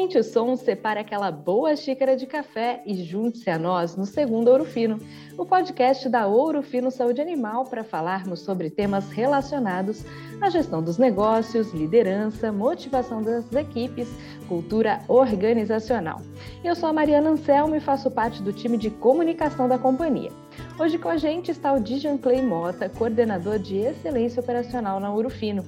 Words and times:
Aumente 0.00 0.18
o 0.18 0.24
som, 0.24 0.56
separe 0.56 0.98
aquela 0.98 1.30
boa 1.30 1.76
xícara 1.76 2.16
de 2.16 2.24
café 2.24 2.82
e 2.86 2.94
junte-se 3.04 3.50
a 3.50 3.58
nós 3.58 3.96
no 3.96 4.06
segundo 4.06 4.48
Ouro 4.48 4.64
Fino, 4.64 4.98
o 5.36 5.44
podcast 5.44 6.08
da 6.08 6.26
Ouro 6.26 6.62
Fino 6.62 6.90
Saúde 6.90 7.20
Animal 7.20 7.64
para 7.66 7.84
falarmos 7.84 8.40
sobre 8.40 8.70
temas 8.70 9.10
relacionados 9.10 10.02
à 10.40 10.48
gestão 10.48 10.82
dos 10.82 10.96
negócios, 10.96 11.74
liderança, 11.74 12.50
motivação 12.50 13.22
das 13.22 13.52
equipes, 13.52 14.08
cultura 14.50 15.00
organizacional. 15.06 16.20
Eu 16.64 16.74
sou 16.74 16.88
a 16.88 16.92
Mariana 16.92 17.30
Anselmo 17.30 17.76
e 17.76 17.80
faço 17.80 18.10
parte 18.10 18.42
do 18.42 18.52
time 18.52 18.76
de 18.76 18.90
comunicação 18.90 19.68
da 19.68 19.78
companhia. 19.78 20.32
Hoje 20.76 20.98
com 20.98 21.08
a 21.08 21.16
gente 21.16 21.52
está 21.52 21.72
o 21.72 21.78
Dijan 21.78 22.18
Clay 22.18 22.42
Mota, 22.42 22.88
coordenador 22.88 23.60
de 23.60 23.76
excelência 23.76 24.40
operacional 24.40 24.98
na 24.98 25.12
Ouro 25.12 25.30
Fino. 25.30 25.64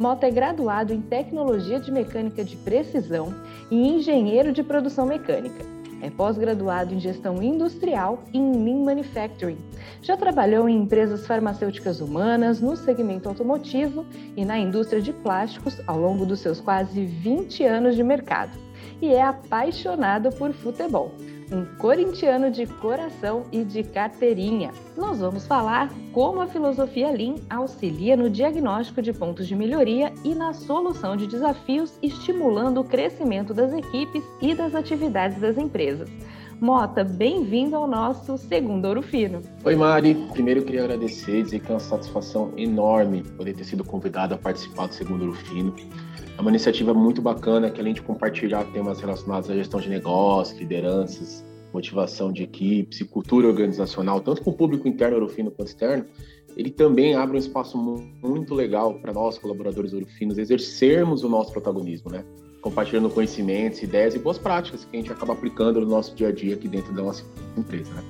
Mota 0.00 0.26
é 0.26 0.32
graduado 0.32 0.92
em 0.92 1.00
Tecnologia 1.00 1.78
de 1.78 1.92
Mecânica 1.92 2.42
de 2.42 2.56
Precisão 2.56 3.32
e 3.70 3.76
Engenheiro 3.76 4.50
de 4.50 4.64
Produção 4.64 5.06
Mecânica. 5.06 5.64
É 6.04 6.10
pós-graduado 6.10 6.92
em 6.92 7.00
Gestão 7.00 7.42
Industrial 7.42 8.22
e 8.30 8.36
em 8.36 8.62
Lean 8.62 8.84
Manufacturing. 8.84 9.56
Já 10.02 10.18
trabalhou 10.18 10.68
em 10.68 10.82
empresas 10.82 11.26
farmacêuticas 11.26 12.02
humanas, 12.02 12.60
no 12.60 12.76
segmento 12.76 13.26
automotivo 13.26 14.04
e 14.36 14.44
na 14.44 14.58
indústria 14.58 15.00
de 15.00 15.14
plásticos 15.14 15.80
ao 15.86 15.98
longo 15.98 16.26
dos 16.26 16.40
seus 16.40 16.60
quase 16.60 17.06
20 17.06 17.64
anos 17.64 17.96
de 17.96 18.02
mercado. 18.02 18.58
E 19.00 19.14
é 19.14 19.22
apaixonado 19.22 20.28
por 20.28 20.52
futebol 20.52 21.10
um 21.52 21.64
corintiano 21.76 22.50
de 22.50 22.66
coração 22.66 23.44
e 23.52 23.64
de 23.64 23.82
carteirinha. 23.82 24.72
Nós 24.96 25.18
vamos 25.18 25.46
falar 25.46 25.92
como 26.12 26.40
a 26.40 26.46
filosofia 26.46 27.10
Lean 27.10 27.36
auxilia 27.50 28.16
no 28.16 28.30
diagnóstico 28.30 29.02
de 29.02 29.12
pontos 29.12 29.46
de 29.46 29.54
melhoria 29.54 30.12
e 30.24 30.34
na 30.34 30.52
solução 30.52 31.16
de 31.16 31.26
desafios, 31.26 31.98
estimulando 32.02 32.80
o 32.80 32.84
crescimento 32.84 33.52
das 33.52 33.72
equipes 33.72 34.24
e 34.40 34.54
das 34.54 34.74
atividades 34.74 35.40
das 35.40 35.58
empresas. 35.58 36.10
Mota, 36.60 37.02
bem-vindo 37.02 37.76
ao 37.76 37.86
nosso 37.86 38.38
segundo 38.38 38.86
Ouro 38.86 39.02
Fino. 39.02 39.42
Oi, 39.64 39.74
Mari. 39.74 40.14
Primeiro 40.32 40.60
eu 40.60 40.64
queria 40.64 40.84
agradecer 40.84 41.40
e 41.40 41.42
dizer 41.42 41.60
que 41.60 41.70
é 41.70 41.74
uma 41.74 41.80
satisfação 41.80 42.52
enorme 42.56 43.22
poder 43.36 43.54
ter 43.54 43.64
sido 43.64 43.84
convidado 43.84 44.34
a 44.34 44.38
participar 44.38 44.86
do 44.86 44.94
segundo 44.94 45.22
Ouro 45.26 45.34
Fino. 45.34 45.74
É 46.36 46.40
uma 46.40 46.50
iniciativa 46.50 46.92
muito 46.92 47.22
bacana 47.22 47.70
que, 47.70 47.80
além 47.80 47.94
de 47.94 48.02
compartilhar 48.02 48.64
temas 48.72 49.00
relacionados 49.00 49.48
à 49.48 49.54
gestão 49.54 49.80
de 49.80 49.88
negócios, 49.88 50.58
lideranças, 50.58 51.44
motivação 51.72 52.32
de 52.32 52.42
equipes 52.42 53.00
e 53.00 53.04
cultura 53.04 53.46
organizacional, 53.46 54.20
tanto 54.20 54.42
com 54.42 54.50
o 54.50 54.52
público 54.52 54.88
interno 54.88 55.16
Orofino 55.16 55.50
quanto 55.50 55.68
externo, 55.68 56.04
ele 56.56 56.70
também 56.70 57.14
abre 57.14 57.36
um 57.36 57.38
espaço 57.38 57.76
muito 57.76 58.54
legal 58.54 58.94
para 58.94 59.12
nós, 59.12 59.38
colaboradores 59.38 59.92
Orofinos, 59.92 60.38
exercermos 60.38 61.24
o 61.24 61.28
nosso 61.28 61.52
protagonismo, 61.52 62.10
né? 62.10 62.24
Compartilhando 62.60 63.10
conhecimentos, 63.10 63.82
ideias 63.82 64.14
e 64.14 64.18
boas 64.18 64.38
práticas 64.38 64.84
que 64.84 64.96
a 64.96 65.00
gente 65.00 65.12
acaba 65.12 65.32
aplicando 65.32 65.80
no 65.80 65.86
nosso 65.86 66.14
dia 66.14 66.28
a 66.28 66.32
dia 66.32 66.54
aqui 66.54 66.68
dentro 66.68 66.94
da 66.94 67.02
nossa 67.02 67.24
empresa, 67.56 67.92
né? 67.92 68.02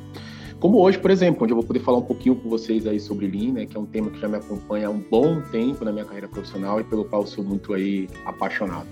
Como 0.61 0.81
hoje, 0.81 0.99
por 0.99 1.11
exemplo, 1.11 1.45
onde 1.45 1.53
eu 1.53 1.57
vou 1.57 1.65
poder 1.65 1.81
falar 1.81 1.99
um 1.99 2.03
pouquinho 2.03 2.37
com 2.37 2.49
vocês 2.49 2.87
aí 2.87 2.99
sobre 2.99 3.27
Lean, 3.27 3.53
né, 3.53 3.67
que 3.67 3.77
é 3.77 3.81
um 3.81 3.85
tema 3.87 4.11
que 4.11 4.19
já 4.19 4.29
me 4.29 4.37
acompanha 4.37 4.87
há 4.87 4.91
um 4.91 4.99
bom 4.99 5.41
tempo 5.43 5.85
na 5.85 5.93
minha 5.93 6.05
carreira 6.05 6.29
profissional 6.29 6.81
e 6.81 6.85
pelo 6.85 7.05
qual 7.05 7.27
sou 7.27 7.45
muito 7.45 7.75
aí 7.75 8.09
apaixonado. 8.25 8.87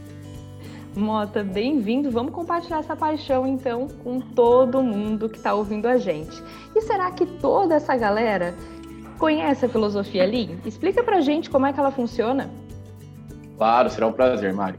Mota, 0.95 1.43
bem-vindo. 1.43 2.11
Vamos 2.11 2.33
compartilhar 2.33 2.81
essa 2.81 2.95
paixão 2.95 3.47
então 3.47 3.89
com 4.05 4.21
todo 4.21 4.83
mundo 4.83 5.27
que 5.29 5.39
está 5.39 5.55
ouvindo 5.55 5.87
a 5.87 5.97
gente. 5.97 6.43
E 6.77 6.83
será 6.83 7.11
que 7.11 7.25
toda 7.25 7.77
essa 7.77 7.97
galera 7.97 8.55
conhece 9.19 9.65
a 9.65 9.69
filosofia 9.69 10.27
Lean? 10.27 10.59
Explica 10.67 11.03
pra 11.03 11.23
gente 11.23 11.49
como 11.49 11.65
é 11.65 11.73
que 11.73 11.81
ela 11.81 11.91
funciona. 11.91 12.51
Claro, 13.57 13.89
será 13.89 14.07
um 14.07 14.13
prazer, 14.13 14.53
Mari. 14.53 14.77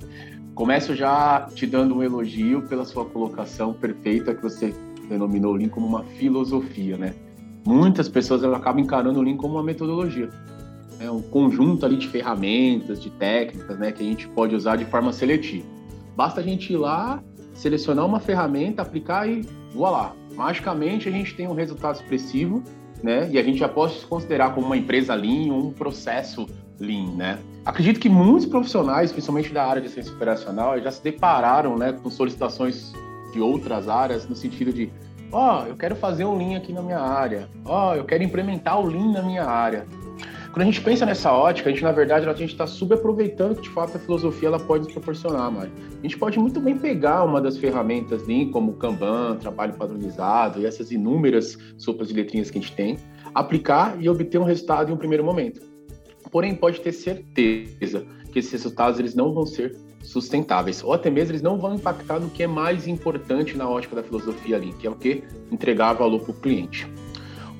Começo 0.53 0.95
já 0.95 1.47
te 1.55 1.65
dando 1.65 1.95
um 1.95 2.03
elogio 2.03 2.61
pela 2.67 2.85
sua 2.85 3.05
colocação 3.05 3.73
perfeita 3.73 4.35
que 4.35 4.41
você 4.43 4.71
denominou 5.07 5.53
o 5.53 5.55
Lean 5.55 5.69
como 5.69 5.85
uma 5.85 6.03
filosofia, 6.03 6.97
né? 6.97 7.13
Muitas 7.65 8.09
pessoas 8.09 8.43
acabam 8.43 8.83
encarando 8.83 9.19
o 9.19 9.21
Lean 9.21 9.37
como 9.37 9.55
uma 9.55 9.63
metodologia. 9.63 10.29
É 10.99 11.09
um 11.09 11.21
conjunto 11.21 11.85
ali 11.85 11.97
de 11.97 12.07
ferramentas, 12.07 13.01
de 13.01 13.09
técnicas, 13.09 13.77
né, 13.77 13.91
que 13.91 14.03
a 14.03 14.05
gente 14.05 14.27
pode 14.29 14.55
usar 14.55 14.75
de 14.75 14.85
forma 14.85 15.11
seletiva. 15.11 15.65
Basta 16.15 16.39
a 16.41 16.43
gente 16.43 16.71
ir 16.71 16.77
lá, 16.77 17.21
selecionar 17.53 18.05
uma 18.05 18.19
ferramenta, 18.19 18.81
aplicar 18.81 19.27
e 19.27 19.41
voilá. 19.73 20.13
Magicamente 20.35 21.09
a 21.09 21.11
gente 21.11 21.35
tem 21.35 21.47
um 21.47 21.53
resultado 21.53 21.95
expressivo, 21.95 22.63
né? 23.01 23.29
E 23.31 23.37
a 23.37 23.43
gente 23.43 23.57
já 23.59 23.67
pode 23.67 23.99
se 23.99 24.05
considerar 24.05 24.53
como 24.53 24.67
uma 24.67 24.77
empresa 24.77 25.13
Lean 25.13 25.53
um 25.53 25.71
processo 25.71 26.47
Lean, 26.79 27.15
né? 27.15 27.39
Acredito 27.65 27.99
que 27.99 28.09
muitos 28.09 28.45
profissionais, 28.45 29.11
principalmente 29.11 29.53
da 29.53 29.65
área 29.65 29.81
de 29.81 29.89
ciência 29.89 30.13
operacional, 30.13 30.79
já 30.79 30.91
se 30.91 31.03
depararam, 31.03 31.77
né, 31.77 31.93
com 31.93 32.09
solicitações 32.09 32.93
de 33.33 33.41
outras 33.41 33.89
áreas 33.89 34.27
no 34.29 34.35
sentido 34.35 34.71
de, 34.71 34.91
ó, 35.31 35.63
oh, 35.63 35.67
eu 35.67 35.75
quero 35.75 35.95
fazer 35.95 36.23
um 36.23 36.37
Lean 36.37 36.57
aqui 36.57 36.71
na 36.71 36.81
minha 36.81 36.99
área, 36.99 37.49
ó, 37.65 37.91
oh, 37.91 37.95
eu 37.95 38.05
quero 38.05 38.23
implementar 38.23 38.79
o 38.79 38.85
Lean 38.85 39.11
na 39.11 39.21
minha 39.21 39.43
área. 39.43 39.85
Quando 40.53 40.61
a 40.61 40.65
gente 40.65 40.81
pensa 40.81 41.03
nessa 41.03 41.31
ótica, 41.31 41.67
a 41.67 41.73
gente, 41.73 41.83
na 41.83 41.91
verdade, 41.91 42.29
a 42.29 42.33
gente 42.33 42.51
está 42.51 42.67
subaproveitando 42.67 43.55
que, 43.55 43.63
de 43.63 43.69
fato, 43.71 43.97
a 43.97 43.99
filosofia 43.99 44.49
ela 44.49 44.59
pode 44.59 44.83
nos 44.83 44.93
proporcionar, 44.93 45.51
Mari. 45.51 45.71
A 45.97 46.01
gente 46.03 46.15
pode 46.15 46.37
muito 46.37 46.59
bem 46.59 46.77
pegar 46.77 47.23
uma 47.23 47.41
das 47.41 47.57
ferramentas 47.57 48.27
Lean, 48.27 48.51
como 48.51 48.73
o 48.73 48.75
Kanban, 48.75 49.37
trabalho 49.37 49.73
padronizado 49.73 50.61
e 50.61 50.67
essas 50.67 50.91
inúmeras 50.91 51.57
sopas 51.75 52.07
de 52.09 52.13
letrinhas 52.13 52.51
que 52.51 52.59
a 52.59 52.61
gente 52.61 52.75
tem, 52.75 52.99
aplicar 53.33 53.99
e 53.99 54.07
obter 54.07 54.37
um 54.37 54.43
resultado 54.43 54.91
em 54.91 54.93
um 54.93 54.97
primeiro 54.97 55.23
momento. 55.23 55.59
Porém, 56.31 56.53
pode 56.53 56.81
ter 56.81 56.91
certeza 56.91 58.05
que 58.31 58.37
esses 58.37 58.51
resultados 58.51 58.99
eles 58.99 59.15
não 59.15 59.33
vão 59.33 59.47
ser 59.47 59.75
sustentáveis, 60.03 60.83
ou 60.83 60.93
até 60.93 61.09
mesmo 61.09 61.31
eles 61.31 61.41
não 61.41 61.57
vão 61.57 61.73
impactar 61.73 62.19
no 62.19 62.29
que 62.29 62.43
é 62.43 62.47
mais 62.47 62.87
importante 62.87 63.57
na 63.57 63.67
ótica 63.67 63.95
da 63.95 64.03
filosofia 64.03 64.57
Lean, 64.57 64.73
que 64.73 64.85
é 64.85 64.89
o 64.89 64.95
que? 64.95 65.23
Entregar 65.51 65.93
valor 65.93 66.19
para 66.19 66.31
o 66.31 66.33
cliente. 66.33 66.87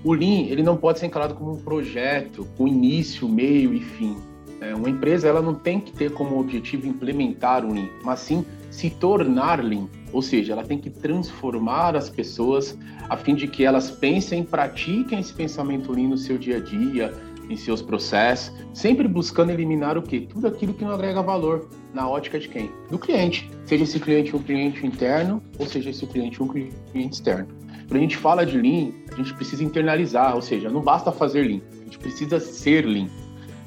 O 0.04 0.14
Lean, 0.14 0.48
ele 0.50 0.62
não 0.62 0.76
pode 0.76 1.00
ser 1.00 1.06
encarado 1.06 1.34
como 1.34 1.54
um 1.54 1.58
projeto 1.58 2.46
com 2.58 2.68
início, 2.68 3.28
meio 3.28 3.74
e 3.74 3.80
fim. 3.80 4.18
É, 4.60 4.76
uma 4.76 4.90
empresa, 4.90 5.28
ela 5.28 5.42
não 5.42 5.54
tem 5.54 5.80
que 5.80 5.94
ter 5.94 6.12
como 6.12 6.40
objetivo 6.40 6.88
implementar 6.88 7.66
o 7.66 7.74
Lean, 7.74 7.88
mas 8.04 8.20
sim 8.20 8.46
se 8.70 8.90
tornar 8.90 9.64
Lean. 9.64 9.88
Ou 10.12 10.22
seja, 10.22 10.54
ela 10.54 10.64
tem 10.64 10.78
que 10.78 10.90
transformar 10.90 11.96
as 11.96 12.10
pessoas 12.10 12.78
a 13.10 13.18
fim 13.18 13.36
de 13.36 13.48
que 13.48 13.64
elas 13.64 13.90
pensem 13.90 14.44
pratiquem 14.44 15.20
esse 15.20 15.34
pensamento 15.34 15.92
Lean 15.92 16.10
no 16.10 16.18
seu 16.18 16.38
dia 16.38 16.58
a 16.58 16.60
dia, 16.60 17.14
em 17.50 17.58
seus 17.58 17.82
processos, 17.82 18.54
sempre 18.74 19.08
buscando 19.08 19.52
eliminar 19.52 19.98
o 19.98 20.02
quê? 20.02 20.28
Tudo 20.30 20.48
aquilo 20.48 20.74
que 20.74 20.84
não 20.84 20.92
agrega 20.94 21.22
valor 21.22 21.70
na 21.94 22.10
ótica 22.10 22.40
de 22.40 22.48
quem? 22.48 22.72
Do 22.90 22.98
cliente. 22.98 23.50
Seja 23.66 23.84
esse 23.84 24.00
cliente 24.00 24.36
um 24.36 24.40
cliente 24.40 24.86
interno 24.86 25.42
ou 25.60 25.66
seja 25.66 25.90
esse 25.90 26.06
cliente 26.08 26.42
um 26.42 26.48
cliente 26.48 27.16
externo. 27.16 27.48
Quando 27.88 27.98
a 27.98 28.00
gente 28.00 28.18
fala 28.18 28.46
de 28.46 28.58
Lean, 28.58 28.92
a 29.12 29.16
gente 29.16 29.34
precisa 29.34 29.64
internalizar, 29.64 30.36
ou 30.36 30.42
seja, 30.42 30.70
não 30.70 30.82
basta 30.82 31.12
fazer 31.12 31.44
Lean, 31.44 31.62
a 31.82 31.84
gente 31.84 32.00
precisa 32.00 32.40
ser 32.40 32.86
Lean. 32.86 33.08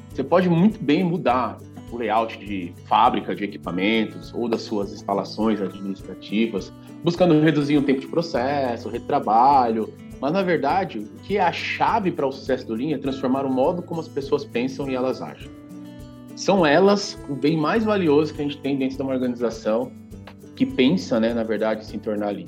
Você 0.09 0.23
pode 0.23 0.49
muito 0.49 0.83
bem 0.83 1.03
mudar 1.03 1.57
o 1.91 1.97
layout 1.97 2.37
de 2.39 2.73
fábrica 2.85 3.35
de 3.35 3.43
equipamentos 3.43 4.33
ou 4.33 4.49
das 4.49 4.61
suas 4.61 4.91
instalações 4.91 5.61
administrativas, 5.61 6.73
buscando 7.03 7.39
reduzir 7.39 7.77
o 7.77 7.81
tempo 7.81 8.01
de 8.01 8.07
processo, 8.07 8.89
retrabalho, 8.89 9.93
mas 10.19 10.33
na 10.33 10.41
verdade, 10.41 10.99
o 10.99 11.19
que 11.23 11.37
é 11.37 11.41
a 11.41 11.51
chave 11.51 12.11
para 12.11 12.27
o 12.27 12.31
sucesso 12.31 12.67
do 12.67 12.73
Lean 12.73 12.95
é 12.95 12.97
transformar 12.97 13.45
o 13.45 13.49
modo 13.49 13.81
como 13.81 14.01
as 14.01 14.07
pessoas 14.07 14.43
pensam 14.45 14.89
e 14.89 14.95
elas 14.95 15.21
agem. 15.21 15.49
São 16.35 16.65
elas 16.65 17.17
o 17.27 17.35
bem 17.35 17.57
mais 17.57 17.83
valioso 17.83 18.33
que 18.33 18.41
a 18.41 18.43
gente 18.43 18.57
tem 18.59 18.77
dentro 18.77 18.97
de 18.97 19.01
uma 19.01 19.13
organização 19.13 19.91
que 20.55 20.65
pensa, 20.65 21.19
né, 21.19 21.33
na 21.33 21.43
verdade, 21.43 21.85
se 21.85 21.97
tornar 21.97 22.31
Lean 22.31 22.45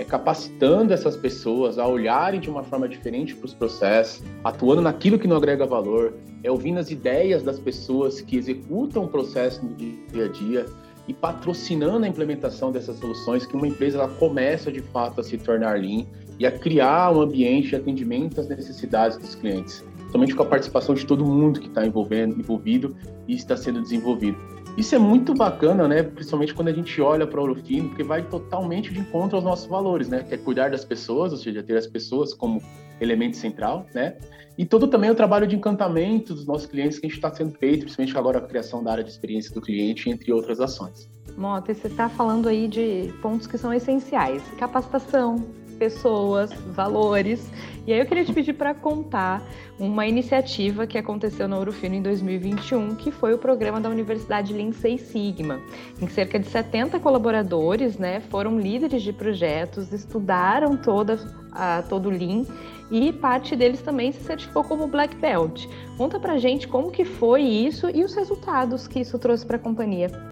é 0.00 0.04
capacitando 0.04 0.94
essas 0.94 1.14
pessoas 1.14 1.78
a 1.78 1.86
olharem 1.86 2.40
de 2.40 2.48
uma 2.48 2.62
forma 2.62 2.88
diferente 2.88 3.34
para 3.34 3.44
os 3.44 3.52
processos, 3.52 4.22
atuando 4.42 4.80
naquilo 4.80 5.18
que 5.18 5.28
não 5.28 5.36
agrega 5.36 5.66
valor, 5.66 6.14
é 6.42 6.50
ouvindo 6.50 6.78
as 6.78 6.90
ideias 6.90 7.42
das 7.42 7.58
pessoas 7.58 8.18
que 8.22 8.34
executam 8.34 9.04
o 9.04 9.08
processo 9.08 9.62
no 9.62 9.74
dia 9.74 10.24
a 10.24 10.28
dia 10.28 10.66
e 11.06 11.12
patrocinando 11.12 12.06
a 12.06 12.08
implementação 12.08 12.72
dessas 12.72 12.98
soluções 12.98 13.44
que 13.44 13.54
uma 13.54 13.68
empresa 13.68 13.98
ela 13.98 14.08
começa 14.08 14.72
de 14.72 14.80
fato 14.80 15.20
a 15.20 15.24
se 15.24 15.36
tornar 15.36 15.78
lean 15.78 16.06
e 16.40 16.46
a 16.46 16.50
criar 16.50 17.12
um 17.12 17.20
ambiente 17.20 17.68
de 17.68 17.76
atendimento 17.76 18.40
às 18.40 18.48
necessidades 18.48 19.18
dos 19.18 19.34
clientes, 19.34 19.84
somente 20.10 20.34
com 20.34 20.42
a 20.42 20.46
participação 20.46 20.94
de 20.94 21.04
todo 21.04 21.22
mundo 21.22 21.60
que 21.60 21.68
está 21.68 21.84
envolvido 21.86 22.96
e 23.28 23.34
está 23.34 23.58
sendo 23.58 23.82
desenvolvido. 23.82 24.38
Isso 24.74 24.94
é 24.94 24.98
muito 24.98 25.34
bacana, 25.34 25.86
né? 25.86 26.02
Principalmente 26.02 26.54
quando 26.54 26.68
a 26.68 26.72
gente 26.72 26.98
olha 27.02 27.26
para 27.26 27.38
o 27.38 27.42
Ourofino, 27.42 27.88
porque 27.88 28.02
vai 28.02 28.22
totalmente 28.22 28.90
de 28.90 29.00
encontro 29.00 29.36
aos 29.36 29.44
nossos 29.44 29.66
valores, 29.66 30.08
né? 30.08 30.22
Que 30.22 30.34
é 30.34 30.38
cuidar 30.38 30.70
das 30.70 30.84
pessoas, 30.84 31.32
ou 31.32 31.38
seja, 31.38 31.62
ter 31.62 31.76
as 31.76 31.86
pessoas 31.86 32.32
como 32.32 32.62
elemento 33.00 33.36
central, 33.36 33.84
né? 33.94 34.16
E 34.56 34.64
todo 34.64 34.88
também 34.88 35.10
o 35.10 35.14
trabalho 35.14 35.46
de 35.46 35.56
encantamento 35.56 36.32
dos 36.32 36.46
nossos 36.46 36.66
clientes 36.66 36.98
que 36.98 37.06
a 37.06 37.08
gente 37.08 37.18
está 37.18 37.34
sendo 37.34 37.52
feito, 37.58 37.80
principalmente 37.80 38.16
agora 38.16 38.38
a 38.38 38.42
criação 38.42 38.82
da 38.82 38.92
área 38.92 39.04
de 39.04 39.10
experiência 39.10 39.52
do 39.54 39.60
cliente, 39.60 40.08
entre 40.08 40.32
outras 40.32 40.60
ações. 40.60 41.10
Mota, 41.36 41.74
você 41.74 41.86
está 41.86 42.08
falando 42.08 42.48
aí 42.48 42.66
de 42.66 43.12
pontos 43.20 43.46
que 43.46 43.58
são 43.58 43.74
essenciais: 43.74 44.42
capacitação, 44.58 45.44
pessoas, 45.80 46.52
valores. 46.52 47.50
E 47.86 47.92
aí 47.92 47.98
eu 47.98 48.04
queria 48.04 48.22
te 48.22 48.34
pedir 48.34 48.52
para 48.52 48.74
contar 48.74 49.42
uma 49.78 50.06
iniciativa 50.06 50.86
que 50.86 50.98
aconteceu 50.98 51.48
na 51.48 51.58
Urufino 51.58 51.94
em 51.94 52.02
2021, 52.02 52.94
que 52.96 53.10
foi 53.10 53.32
o 53.32 53.38
programa 53.38 53.80
da 53.80 53.88
Universidade 53.88 54.52
Six 54.74 55.00
Sigma, 55.00 55.58
em 56.00 56.04
que 56.04 56.12
cerca 56.12 56.38
de 56.38 56.46
70 56.46 57.00
colaboradores, 57.00 57.96
né, 57.96 58.20
foram 58.20 58.60
líderes 58.60 59.02
de 59.02 59.10
projetos, 59.10 59.90
estudaram 59.90 60.76
toda 60.76 61.18
a, 61.50 61.82
todo 61.82 62.10
o 62.10 62.10
Lean 62.10 62.44
e 62.90 63.10
parte 63.10 63.56
deles 63.56 63.80
também 63.80 64.12
se 64.12 64.22
certificou 64.22 64.62
como 64.62 64.86
Black 64.86 65.16
Belt. 65.16 65.64
Conta 65.96 66.20
pra 66.20 66.36
gente 66.36 66.68
como 66.68 66.90
que 66.90 67.06
foi 67.06 67.42
isso 67.42 67.88
e 67.88 68.04
os 68.04 68.14
resultados 68.14 68.86
que 68.86 69.00
isso 69.00 69.18
trouxe 69.18 69.46
para 69.46 69.56
a 69.56 69.60
companhia. 69.60 70.29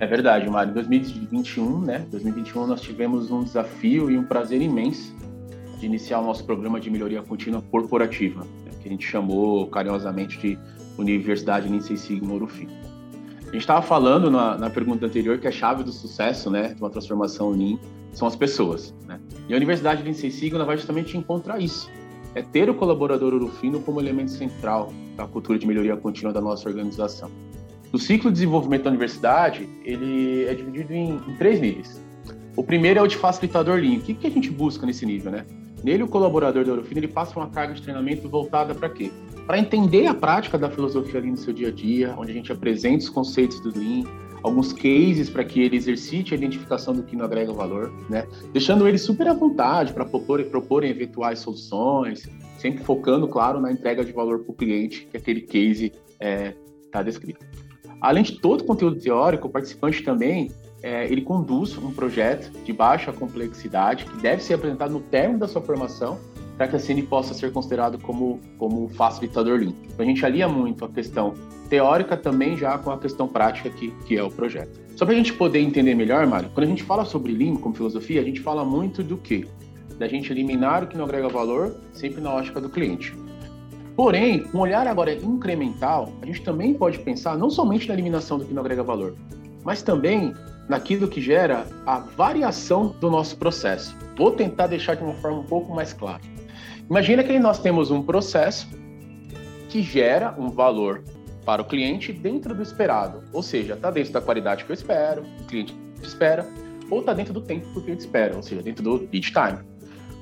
É 0.00 0.06
verdade, 0.06 0.48
Mário. 0.48 0.70
Em 0.70 0.74
2021, 0.74 1.80
né? 1.80 2.06
2021 2.10 2.66
nós 2.66 2.80
tivemos 2.80 3.30
um 3.30 3.42
desafio 3.42 4.10
e 4.10 4.16
um 4.16 4.22
prazer 4.22 4.62
imenso 4.62 5.12
de 5.78 5.86
iniciar 5.86 6.20
o 6.20 6.24
nosso 6.24 6.44
programa 6.44 6.80
de 6.80 6.90
melhoria 6.90 7.22
contínua 7.22 7.62
corporativa, 7.62 8.42
né, 8.64 8.72
que 8.80 8.88
a 8.88 8.90
gente 8.90 9.06
chamou 9.06 9.66
carinhosamente 9.68 10.38
de 10.38 10.58
Universidade 10.98 11.68
Six 11.82 12.00
Sigma 12.00 12.34
Urufino. 12.34 12.72
A 13.40 13.52
gente 13.52 13.58
estava 13.58 13.80
falando 13.80 14.30
na, 14.30 14.58
na, 14.58 14.68
pergunta 14.68 15.06
anterior 15.06 15.38
que 15.38 15.46
a 15.46 15.52
chave 15.52 15.82
do 15.82 15.92
sucesso, 15.92 16.50
né, 16.50 16.74
de 16.74 16.82
uma 16.82 16.90
transformação 16.90 17.50
Lean, 17.50 17.78
são 18.12 18.26
as 18.26 18.36
pessoas, 18.36 18.94
né? 19.06 19.20
E 19.48 19.54
a 19.54 19.56
Universidade 19.56 20.02
Six 20.14 20.34
Sigma 20.34 20.64
vai 20.64 20.76
justamente 20.76 21.16
encontrar 21.16 21.60
isso. 21.60 21.88
É 22.34 22.42
ter 22.42 22.68
o 22.68 22.74
colaborador 22.74 23.32
urufino 23.32 23.80
como 23.80 24.00
elemento 24.00 24.32
central 24.32 24.92
da 25.16 25.26
cultura 25.26 25.58
de 25.58 25.66
melhoria 25.66 25.96
contínua 25.96 26.32
da 26.32 26.40
nossa 26.40 26.68
organização. 26.68 27.30
O 27.92 27.98
ciclo 27.98 28.30
de 28.30 28.34
desenvolvimento 28.34 28.84
da 28.84 28.90
universidade, 28.90 29.68
ele 29.84 30.44
é 30.44 30.54
dividido 30.54 30.92
em, 30.92 31.16
em 31.16 31.36
três 31.36 31.60
níveis. 31.60 32.00
O 32.54 32.62
primeiro 32.62 32.98
é 32.98 33.02
o 33.02 33.06
de 33.06 33.16
facilitador 33.16 33.78
Lean. 33.80 33.98
O 33.98 34.00
que, 34.00 34.14
que 34.14 34.26
a 34.26 34.30
gente 34.30 34.50
busca 34.50 34.84
nesse 34.84 35.06
nível, 35.06 35.30
né? 35.30 35.46
Nele, 35.82 36.02
o 36.02 36.08
colaborador 36.08 36.64
da 36.64 36.72
Eurofino 36.72 36.98
ele 36.98 37.08
passa 37.08 37.38
uma 37.38 37.48
carga 37.48 37.72
de 37.72 37.80
treinamento 37.80 38.28
voltada 38.28 38.74
para 38.74 38.88
quê? 38.88 39.10
Para 39.46 39.58
entender 39.58 40.06
a 40.06 40.14
prática 40.14 40.58
da 40.58 40.68
filosofia 40.68 41.20
Lean 41.20 41.30
no 41.30 41.36
seu 41.36 41.52
dia 41.52 41.68
a 41.68 41.70
dia, 41.70 42.14
onde 42.18 42.32
a 42.32 42.34
gente 42.34 42.52
apresenta 42.52 42.98
os 42.98 43.08
conceitos 43.08 43.60
do 43.60 43.70
Lean, 43.78 44.02
alguns 44.42 44.72
cases 44.72 45.30
para 45.30 45.44
que 45.44 45.60
ele 45.60 45.76
exercite 45.76 46.34
a 46.34 46.36
identificação 46.36 46.94
do 46.94 47.02
que 47.02 47.16
não 47.16 47.24
agrega 47.24 47.52
valor, 47.52 47.92
né? 48.10 48.26
Deixando 48.52 48.86
ele 48.86 48.98
super 48.98 49.28
à 49.28 49.32
vontade 49.32 49.92
para 49.92 50.04
propor, 50.04 50.42
proporem 50.44 50.90
eventuais 50.90 51.38
soluções, 51.38 52.28
sempre 52.58 52.82
focando, 52.84 53.28
claro, 53.28 53.60
na 53.60 53.72
entrega 53.72 54.04
de 54.04 54.12
valor 54.12 54.40
para 54.40 54.52
o 54.52 54.54
cliente, 54.54 55.06
que 55.10 55.16
aquele 55.16 55.42
case 55.42 55.86
está 55.86 56.26
é, 56.26 56.54
tá 56.90 57.02
descrito. 57.02 57.46
Além 58.00 58.22
de 58.22 58.40
todo 58.40 58.60
o 58.62 58.64
conteúdo 58.64 59.00
teórico, 59.00 59.48
o 59.48 59.50
participante 59.50 60.02
também 60.02 60.50
é, 60.82 61.04
ele 61.10 61.22
conduz 61.22 61.76
um 61.76 61.90
projeto 61.92 62.50
de 62.64 62.72
baixa 62.72 63.12
complexidade 63.12 64.04
que 64.04 64.16
deve 64.18 64.42
ser 64.42 64.54
apresentado 64.54 64.92
no 64.92 65.00
término 65.00 65.40
da 65.40 65.48
sua 65.48 65.60
formação 65.60 66.18
para 66.56 66.66
que 66.66 66.76
assim 66.76 66.92
ele 66.92 67.04
possa 67.04 67.32
ser 67.34 67.52
considerado 67.52 67.98
como, 67.98 68.40
como 68.58 68.88
facilitador. 68.88 69.62
Então, 69.62 69.76
a 69.98 70.04
gente 70.04 70.24
alia 70.26 70.48
muito 70.48 70.84
a 70.84 70.88
questão 70.88 71.34
teórica 71.68 72.16
também 72.16 72.56
já 72.56 72.76
com 72.78 72.90
a 72.90 72.98
questão 72.98 73.28
prática 73.28 73.70
que, 73.70 73.92
que 74.06 74.16
é 74.16 74.22
o 74.22 74.30
projeto. 74.30 74.80
Só 74.96 75.04
para 75.04 75.14
a 75.14 75.16
gente 75.16 75.32
poder 75.32 75.60
entender 75.60 75.94
melhor, 75.94 76.26
Mário, 76.26 76.50
quando 76.52 76.66
a 76.66 76.68
gente 76.68 76.82
fala 76.82 77.04
sobre 77.04 77.32
Lean 77.32 77.54
como 77.56 77.74
filosofia, 77.74 78.20
a 78.20 78.24
gente 78.24 78.40
fala 78.40 78.64
muito 78.64 79.02
do 79.04 79.16
quê? 79.16 79.46
Da 79.96 80.08
gente 80.08 80.32
eliminar 80.32 80.82
o 80.82 80.86
que 80.88 80.96
não 80.96 81.04
agrega 81.04 81.28
valor, 81.28 81.76
sempre 81.92 82.20
na 82.20 82.32
ótica 82.32 82.60
do 82.60 82.68
cliente. 82.68 83.14
Porém, 83.98 84.46
um 84.54 84.60
olhar 84.60 84.86
agora 84.86 85.12
incremental, 85.12 86.12
a 86.22 86.26
gente 86.26 86.42
também 86.42 86.72
pode 86.72 87.00
pensar 87.00 87.36
não 87.36 87.50
somente 87.50 87.88
na 87.88 87.94
eliminação 87.94 88.38
do 88.38 88.44
que 88.44 88.54
não 88.54 88.62
agrega 88.62 88.80
valor, 88.80 89.16
mas 89.64 89.82
também 89.82 90.32
naquilo 90.68 91.08
que 91.08 91.20
gera 91.20 91.66
a 91.84 91.98
variação 91.98 92.94
do 93.00 93.10
nosso 93.10 93.36
processo. 93.36 93.98
Vou 94.16 94.30
tentar 94.30 94.68
deixar 94.68 94.94
de 94.94 95.02
uma 95.02 95.14
forma 95.14 95.40
um 95.40 95.44
pouco 95.46 95.74
mais 95.74 95.92
clara. 95.92 96.22
Imagina 96.88 97.24
que 97.24 97.36
nós 97.40 97.58
temos 97.58 97.90
um 97.90 98.00
processo 98.00 98.68
que 99.68 99.82
gera 99.82 100.32
um 100.38 100.48
valor 100.48 101.02
para 101.44 101.60
o 101.60 101.64
cliente 101.64 102.12
dentro 102.12 102.54
do 102.54 102.62
esperado, 102.62 103.24
ou 103.32 103.42
seja, 103.42 103.74
está 103.74 103.90
dentro 103.90 104.12
da 104.12 104.20
qualidade 104.20 104.64
que 104.64 104.70
eu 104.70 104.74
espero, 104.74 105.24
o 105.40 105.44
cliente 105.46 105.76
espera, 106.00 106.48
ou 106.88 107.00
está 107.00 107.12
dentro 107.12 107.32
do 107.32 107.40
tempo 107.40 107.66
que 107.72 107.78
o 107.80 107.82
cliente 107.82 108.02
espera, 108.02 108.36
ou 108.36 108.44
seja, 108.44 108.62
dentro 108.62 108.84
do 108.84 109.08
lead 109.12 109.32
time. 109.32 109.58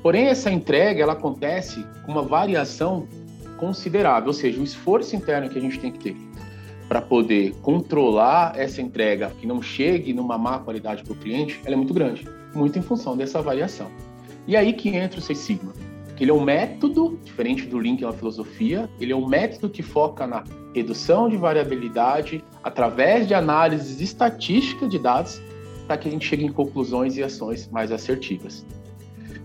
Porém, 0.02 0.28
essa 0.28 0.50
entrega 0.50 1.02
ela 1.02 1.12
acontece 1.12 1.84
com 2.06 2.12
uma 2.12 2.22
variação 2.22 3.06
considerável, 3.56 4.28
ou 4.28 4.32
seja, 4.32 4.60
o 4.60 4.64
esforço 4.64 5.16
interno 5.16 5.48
que 5.48 5.58
a 5.58 5.60
gente 5.60 5.78
tem 5.78 5.92
que 5.92 5.98
ter 5.98 6.16
para 6.88 7.02
poder 7.02 7.54
controlar 7.62 8.52
essa 8.56 8.80
entrega 8.80 9.32
que 9.40 9.46
não 9.46 9.60
chegue 9.60 10.12
numa 10.12 10.38
má 10.38 10.58
qualidade 10.58 11.02
para 11.02 11.12
o 11.12 11.16
cliente, 11.16 11.60
ela 11.64 11.74
é 11.74 11.76
muito 11.76 11.92
grande, 11.92 12.28
muito 12.54 12.78
em 12.78 12.82
função 12.82 13.16
dessa 13.16 13.42
variação. 13.42 13.90
E 14.46 14.56
aí 14.56 14.72
que 14.72 14.90
entra 14.90 15.18
o 15.18 15.22
Seis 15.22 15.38
Sigma, 15.38 15.72
que 16.16 16.24
ele 16.24 16.30
é 16.30 16.34
um 16.34 16.42
método, 16.42 17.18
diferente 17.24 17.66
do 17.66 17.78
Lean, 17.78 17.96
que 17.96 18.04
é 18.04 18.06
uma 18.06 18.12
filosofia, 18.12 18.88
ele 19.00 19.12
é 19.12 19.16
um 19.16 19.26
método 19.26 19.68
que 19.68 19.82
foca 19.82 20.26
na 20.26 20.44
redução 20.74 21.28
de 21.28 21.36
variabilidade 21.36 22.42
através 22.62 23.26
de 23.26 23.34
análises 23.34 24.00
estatísticas 24.00 24.88
de 24.88 24.98
dados 24.98 25.40
para 25.86 25.96
que 25.96 26.08
a 26.08 26.10
gente 26.10 26.26
chegue 26.26 26.44
em 26.44 26.52
conclusões 26.52 27.16
e 27.16 27.22
ações 27.22 27.68
mais 27.68 27.92
assertivas. 27.92 28.64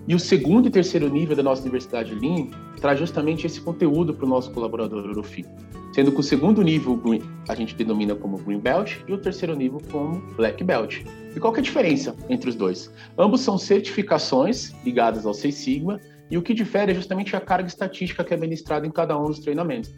E 0.07 0.15
o 0.15 0.19
segundo 0.19 0.67
e 0.67 0.71
terceiro 0.71 1.09
nível 1.09 1.35
da 1.35 1.43
nossa 1.43 1.61
Universidade 1.61 2.15
Lean 2.15 2.47
traz 2.81 2.99
justamente 2.99 3.45
esse 3.45 3.61
conteúdo 3.61 4.13
para 4.13 4.25
o 4.25 4.29
nosso 4.29 4.51
colaborador 4.51 5.05
Urufi. 5.05 5.45
Sendo 5.93 6.11
que 6.11 6.19
o 6.19 6.23
segundo 6.23 6.61
nível 6.61 6.99
a 7.47 7.55
gente 7.55 7.75
denomina 7.75 8.15
como 8.15 8.37
Green 8.37 8.59
Belt 8.59 8.97
e 9.07 9.13
o 9.13 9.17
terceiro 9.17 9.55
nível 9.55 9.79
como 9.91 10.19
Black 10.35 10.63
Belt. 10.63 11.03
E 11.35 11.39
qual 11.39 11.55
é 11.55 11.59
a 11.59 11.61
diferença 11.61 12.15
entre 12.27 12.49
os 12.49 12.55
dois? 12.55 12.91
Ambos 13.17 13.41
são 13.41 13.57
certificações 13.57 14.73
ligadas 14.83 15.25
ao 15.25 15.33
Seis 15.33 15.55
Sigma 15.55 15.99
e 16.29 16.37
o 16.37 16.41
que 16.41 16.53
difere 16.53 16.91
é 16.91 16.95
justamente 16.95 17.35
a 17.35 17.41
carga 17.41 17.67
estatística 17.67 18.23
que 18.23 18.33
é 18.33 18.37
ministrada 18.37 18.87
em 18.87 18.91
cada 18.91 19.17
um 19.17 19.25
dos 19.25 19.39
treinamentos. 19.39 19.93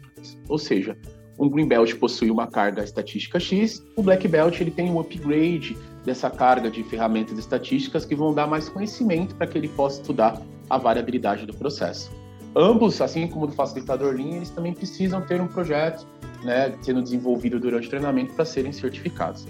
Ou 0.48 0.58
seja, 0.58 0.96
um 1.38 1.48
Green 1.48 1.66
Belt 1.66 1.94
possui 1.94 2.30
uma 2.30 2.48
carga 2.48 2.82
estatística 2.82 3.40
X, 3.40 3.82
o 3.96 4.02
Black 4.02 4.26
Belt 4.28 4.60
ele 4.60 4.70
tem 4.70 4.90
um 4.90 5.00
upgrade 5.00 5.76
dessa 6.04 6.28
carga 6.28 6.70
de 6.70 6.82
ferramentas 6.84 7.38
estatísticas 7.38 8.04
que 8.04 8.14
vão 8.14 8.34
dar 8.34 8.46
mais 8.46 8.68
conhecimento 8.68 9.34
para 9.36 9.46
que 9.46 9.56
ele 9.56 9.68
possa 9.68 10.00
estudar 10.00 10.40
a 10.68 10.76
variabilidade 10.76 11.46
do 11.46 11.54
processo. 11.54 12.23
Ambos, 12.56 13.00
assim 13.00 13.26
como 13.26 13.46
do 13.46 13.52
facilitador 13.52 14.14
Lean, 14.14 14.36
eles 14.36 14.50
também 14.50 14.72
precisam 14.72 15.20
ter 15.20 15.40
um 15.40 15.46
projeto 15.48 16.06
né, 16.44 16.72
sendo 16.82 17.02
desenvolvido 17.02 17.58
durante 17.58 17.86
o 17.86 17.90
treinamento 17.90 18.32
para 18.34 18.44
serem 18.44 18.72
certificados. 18.72 19.46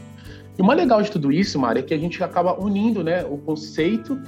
E 0.57 0.63
o 0.63 0.65
mais 0.65 0.79
legal 0.79 1.03
de 1.03 1.11
tudo 1.11 1.31
isso, 1.31 1.59
Mari, 1.59 1.81
é 1.81 1.83
que 1.83 1.93
a 1.93 1.99
gente 1.99 2.23
acaba 2.23 2.59
unindo 2.59 3.03
né, 3.05 3.25
o 3.25 3.37
conceito 3.37 4.19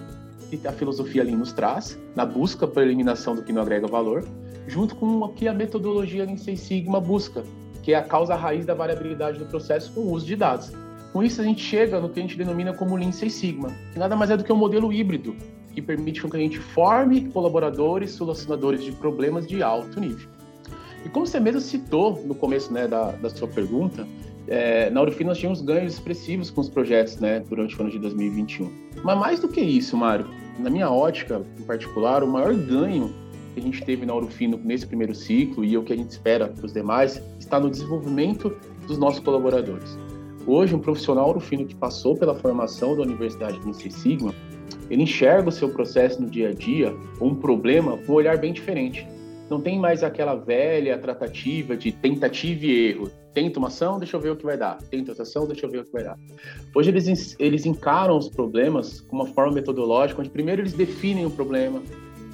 que 0.51 0.67
a 0.67 0.73
filosofia 0.73 1.25
Lean 1.25 1.37
nos 1.37 1.53
traz, 1.53 1.99
na 2.15 2.27
busca 2.27 2.67
por 2.67 2.83
eliminação 2.83 3.35
do 3.35 3.43
que 3.43 3.53
não 3.53 3.63
agrega 3.63 3.87
valor, 3.87 4.25
junto 4.67 4.95
com 4.95 5.21
o 5.21 5.29
que 5.29 5.49
a 5.49 5.55
metodologia 5.55 6.25
Lean 6.25 6.37
Six 6.37 6.61
Sigma 6.61 7.01
busca, 7.01 7.45
que 7.83 7.93
é 7.93 7.97
a 7.97 8.03
causa 8.03 8.35
raiz 8.35 8.67
da 8.67 8.75
variabilidade 8.75 9.39
do 9.39 9.47
processo 9.47 9.93
com 9.93 10.01
o 10.01 10.13
uso 10.13 10.27
de 10.27 10.37
dados. 10.37 10.73
Com 11.13 11.23
isso, 11.23 11.41
a 11.41 11.45
gente 11.45 11.63
chega 11.63 12.01
no 12.01 12.09
que 12.09 12.19
a 12.19 12.23
gente 12.23 12.37
denomina 12.37 12.75
como 12.75 12.97
Lean 12.97 13.13
Six 13.13 13.33
Sigma, 13.33 13.71
que 13.93 13.99
nada 13.99 14.15
mais 14.15 14.31
é 14.31 14.37
do 14.37 14.45
que 14.45 14.53
um 14.53 14.57
modelo 14.57 14.93
híbrido, 14.93 15.35
que 15.77 15.83
permite 15.83 16.27
que 16.27 16.37
a 16.37 16.41
gente 16.41 16.59
forme 16.59 17.29
colaboradores, 17.29 18.13
solucionadores 18.13 18.83
de 18.83 18.93
problemas 18.93 19.47
de 19.47 19.63
alto 19.63 20.01
nível. 20.01 20.27
E 21.05 21.09
como 21.11 21.27
você 21.27 21.39
mesmo 21.39 21.61
citou 21.61 22.21
no 22.25 22.35
começo 22.35 22.73
né, 22.73 22.89
da, 22.89 23.13
da 23.13 23.29
sua 23.29 23.47
pergunta, 23.47 24.09
é, 24.49 24.89
na 24.89 25.03
Urufino 25.03 25.29
nós 25.29 25.39
tínhamos 25.39 25.61
ganhos 25.61 25.93
expressivos 25.93 26.51
com 26.51 26.63
os 26.63 26.71
projetos 26.71 27.19
né, 27.19 27.41
durante 27.47 27.77
o 27.77 27.83
ano 27.83 27.91
de 27.91 27.99
2021. 27.99 28.73
Mas 29.05 29.19
mais 29.19 29.39
do 29.39 29.49
que 29.49 29.61
isso, 29.61 29.97
Mário, 29.99 30.27
na 30.59 30.71
minha 30.71 30.91
ótica 30.91 31.43
em 31.61 31.63
particular, 31.65 32.25
o 32.25 32.27
maior 32.27 32.55
ganho 32.55 33.15
que 33.53 33.61
a 33.61 33.63
gente 33.63 33.85
teve 33.85 34.07
na 34.07 34.15
Urufino 34.15 34.59
nesse 34.65 34.87
primeiro 34.87 35.15
ciclo 35.15 35.63
e 35.63 35.77
o 35.77 35.83
que 35.83 35.93
a 35.93 35.97
gente 35.97 36.11
espera 36.11 36.49
para 36.49 36.65
os 36.65 36.73
demais 36.73 37.23
está 37.39 37.61
no 37.61 37.69
desenvolvimento 37.69 38.57
dos 38.87 38.97
nossos 38.97 39.21
colaboradores. 39.21 39.99
Hoje, 40.47 40.77
um 40.77 40.79
profissional 40.79 41.31
urufino 41.31 41.67
que 41.67 41.75
passou 41.75 42.17
pela 42.17 42.33
formação 42.33 42.95
da 42.95 43.03
Universidade 43.03 43.59
de 43.59 43.69
Ince 43.69 43.91
Sigma, 43.91 44.33
ele 44.89 45.03
enxerga 45.03 45.49
o 45.49 45.53
seu 45.53 45.71
processo 45.71 46.23
no 46.23 46.31
dia 46.31 46.51
a 46.51 46.53
dia, 46.53 46.95
um 47.21 47.35
problema, 47.35 47.99
com 47.99 48.13
um 48.13 48.15
olhar 48.15 48.39
bem 48.39 48.53
diferente. 48.53 49.05
Não 49.51 49.61
tem 49.61 49.79
mais 49.79 50.05
aquela 50.05 50.37
velha 50.37 50.97
tratativa 50.99 51.77
de 51.77 51.91
tentativa 51.91 52.65
e 52.65 52.89
erro. 52.91 53.11
Tenta 53.35 53.59
uma 53.59 53.69
ação, 53.69 53.99
deixa 53.99 54.17
eu 54.17 54.21
ver 54.21 54.31
o 54.31 54.37
que 54.37 54.45
vai 54.45 54.57
dar. 54.57 54.79
Tenta 54.89 55.11
outra 55.11 55.25
ação, 55.25 55.49
deixa 55.49 55.67
eu 55.67 55.71
ver 55.71 55.81
o 55.81 55.85
que 55.85 55.93
vai 55.93 56.05
dar. 56.05 56.17
Hoje 56.73 56.91
eles, 56.91 57.37
eles 57.41 57.67
encaram 57.67 58.17
os 58.17 58.29
problemas 58.29 59.01
com 59.01 59.17
uma 59.17 59.27
forma 59.27 59.53
metodológica, 59.53 60.21
onde 60.21 60.31
primeiro 60.31 60.63
eles 60.63 60.73
definem 60.73 61.27
o 61.27 61.31
problema, 61.31 61.83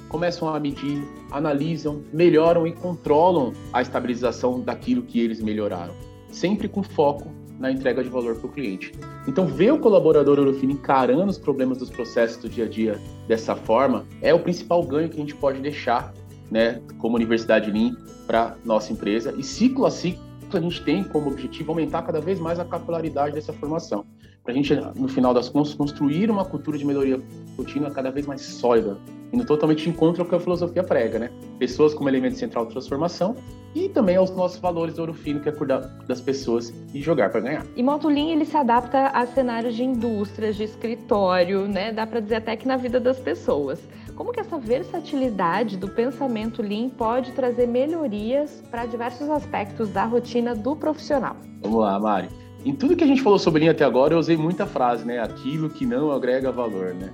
começam 0.07 0.47
a 0.47 0.59
medir, 0.59 1.03
analisam, 1.31 2.03
melhoram 2.13 2.67
e 2.67 2.71
controlam 2.73 3.53
a 3.71 3.81
estabilização 3.81 4.59
daquilo 4.59 5.01
que 5.01 5.19
eles 5.19 5.41
melhoraram. 5.41 5.93
Sempre 6.31 6.67
com 6.67 6.83
foco 6.83 7.42
na 7.63 7.71
entrega 7.71 8.03
de 8.03 8.09
valor 8.09 8.35
para 8.35 8.47
o 8.47 8.51
cliente. 8.51 8.91
Então, 9.25 9.47
ver 9.47 9.71
o 9.71 9.79
colaborador 9.79 10.37
Eurofino 10.37 10.73
encarando 10.73 11.31
os 11.31 11.37
problemas 11.37 11.77
dos 11.77 11.89
processos 11.89 12.35
do 12.35 12.49
dia 12.49 12.65
a 12.65 12.67
dia 12.67 12.99
dessa 13.25 13.55
forma 13.55 14.05
é 14.21 14.33
o 14.33 14.39
principal 14.39 14.83
ganho 14.83 15.07
que 15.07 15.15
a 15.15 15.19
gente 15.19 15.33
pode 15.33 15.61
deixar, 15.61 16.13
né, 16.51 16.81
como 16.97 17.15
Universidade 17.15 17.71
Lean 17.71 17.95
para 18.27 18.57
nossa 18.65 18.91
empresa. 18.91 19.33
E 19.37 19.43
ciclo 19.43 19.85
a 19.85 19.91
ciclo, 19.91 20.21
a 20.51 20.59
gente 20.59 20.83
tem 20.83 21.05
como 21.05 21.31
objetivo 21.31 21.71
aumentar 21.71 22.01
cada 22.01 22.19
vez 22.19 22.37
mais 22.37 22.59
a 22.59 22.65
capilaridade 22.65 23.33
dessa 23.33 23.53
formação. 23.53 24.05
para 24.43 24.51
a 24.51 24.55
gente, 24.55 24.75
no 24.95 25.07
final 25.07 25.33
das 25.33 25.47
contas, 25.47 25.73
construir 25.73 26.29
uma 26.29 26.43
cultura 26.43 26.77
de 26.77 26.85
melhoria 26.85 27.19
contínua 27.55 27.89
cada 27.89 28.11
vez 28.11 28.25
mais 28.27 28.41
sólida, 28.41 28.97
indo 29.31 29.45
totalmente 29.45 29.89
em 29.89 29.93
contra 29.93 30.21
o 30.21 30.25
que 30.25 30.35
a 30.35 30.39
filosofia 30.39 30.83
prega, 30.83 31.17
né? 31.17 31.31
Pessoas 31.57 31.93
como 31.93 32.09
elemento 32.09 32.35
central 32.35 32.65
de 32.65 32.73
transformação 32.73 33.37
e 33.75 33.89
também 33.89 34.15
aos 34.15 34.29
nossos 34.35 34.59
valores 34.59 34.97
ouro 34.97 35.13
fino, 35.13 35.39
que 35.39 35.49
é 35.49 35.51
cuidar 35.51 35.79
das 36.07 36.21
pessoas 36.21 36.73
e 36.93 37.01
jogar 37.01 37.29
para 37.29 37.41
ganhar. 37.41 37.65
E 37.75 37.83
Motolin, 37.83 38.31
ele 38.31 38.45
se 38.45 38.55
adapta 38.55 39.07
a 39.07 39.25
cenários 39.25 39.75
de 39.75 39.83
indústrias, 39.83 40.55
de 40.55 40.63
escritório, 40.63 41.67
né? 41.67 41.91
Dá 41.91 42.05
para 42.05 42.19
dizer 42.19 42.35
até 42.35 42.55
que 42.55 42.67
na 42.67 42.77
vida 42.77 42.99
das 42.99 43.19
pessoas. 43.19 43.79
Como 44.15 44.31
que 44.31 44.39
essa 44.39 44.59
versatilidade 44.59 45.75
do 45.75 45.87
pensamento 45.87 46.61
Lean 46.61 46.89
pode 46.89 47.31
trazer 47.31 47.67
melhorias 47.67 48.63
para 48.69 48.85
diversos 48.85 49.27
aspectos 49.27 49.89
da 49.89 50.05
rotina 50.05 50.53
do 50.53 50.75
profissional? 50.75 51.35
Vamos 51.63 51.79
lá, 51.79 51.99
Mari. 51.99 52.29
Em 52.63 52.73
tudo 52.73 52.95
que 52.95 53.03
a 53.03 53.07
gente 53.07 53.21
falou 53.21 53.39
sobre 53.39 53.61
Lean 53.61 53.71
até 53.71 53.83
agora, 53.83 54.13
eu 54.13 54.19
usei 54.19 54.37
muita 54.37 54.67
frase, 54.67 55.03
né? 55.03 55.19
Aquilo 55.19 55.69
que 55.69 55.85
não 55.85 56.11
agrega 56.11 56.51
valor, 56.51 56.93
né? 56.93 57.11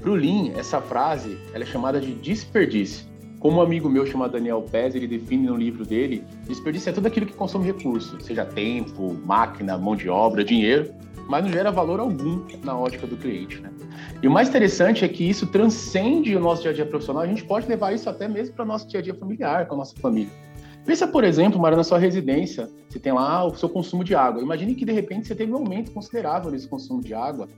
Para 0.00 0.10
o 0.10 0.14
Lean, 0.14 0.52
essa 0.56 0.80
frase 0.80 1.38
ela 1.54 1.62
é 1.62 1.66
chamada 1.66 2.00
de 2.00 2.14
desperdício. 2.14 3.09
Como 3.40 3.56
um 3.56 3.62
amigo 3.62 3.88
meu 3.88 4.04
chamado 4.04 4.32
Daniel 4.32 4.62
Pez, 4.70 4.94
ele 4.94 5.06
define 5.06 5.46
no 5.46 5.56
livro 5.56 5.86
dele, 5.86 6.22
desperdício 6.46 6.90
é 6.90 6.92
tudo 6.92 7.06
aquilo 7.06 7.24
que 7.24 7.32
consome 7.32 7.64
recurso, 7.64 8.20
seja 8.20 8.44
tempo, 8.44 9.16
máquina, 9.24 9.78
mão 9.78 9.96
de 9.96 10.10
obra, 10.10 10.44
dinheiro, 10.44 10.92
mas 11.26 11.42
não 11.42 11.50
gera 11.50 11.70
valor 11.70 12.00
algum 12.00 12.44
na 12.62 12.78
ótica 12.78 13.06
do 13.06 13.16
cliente, 13.16 13.58
né? 13.62 13.70
E 14.22 14.28
o 14.28 14.30
mais 14.30 14.50
interessante 14.50 15.06
é 15.06 15.08
que 15.08 15.26
isso 15.26 15.46
transcende 15.46 16.36
o 16.36 16.40
nosso 16.40 16.60
dia 16.60 16.70
a 16.70 16.74
dia 16.74 16.84
profissional, 16.84 17.22
a 17.22 17.26
gente 17.26 17.42
pode 17.42 17.66
levar 17.66 17.94
isso 17.94 18.10
até 18.10 18.28
mesmo 18.28 18.54
para 18.54 18.64
o 18.66 18.68
nosso 18.68 18.86
dia 18.86 19.00
a 19.00 19.02
dia 19.02 19.14
familiar, 19.14 19.66
com 19.66 19.74
a 19.74 19.78
nossa 19.78 19.96
família. 19.96 20.30
Pensa, 20.84 21.08
por 21.08 21.24
exemplo, 21.24 21.58
Mara, 21.58 21.76
na 21.76 21.84
sua 21.84 21.98
residência, 21.98 22.68
você 22.90 22.98
tem 22.98 23.12
lá 23.12 23.46
o 23.46 23.56
seu 23.56 23.70
consumo 23.70 24.04
de 24.04 24.14
água. 24.14 24.42
Imagine 24.42 24.74
que 24.74 24.84
de 24.84 24.92
repente 24.92 25.26
você 25.26 25.34
teve 25.34 25.50
um 25.50 25.56
aumento 25.56 25.92
considerável 25.92 26.50
nesse 26.50 26.68
consumo 26.68 27.00
de 27.00 27.14
água 27.14 27.48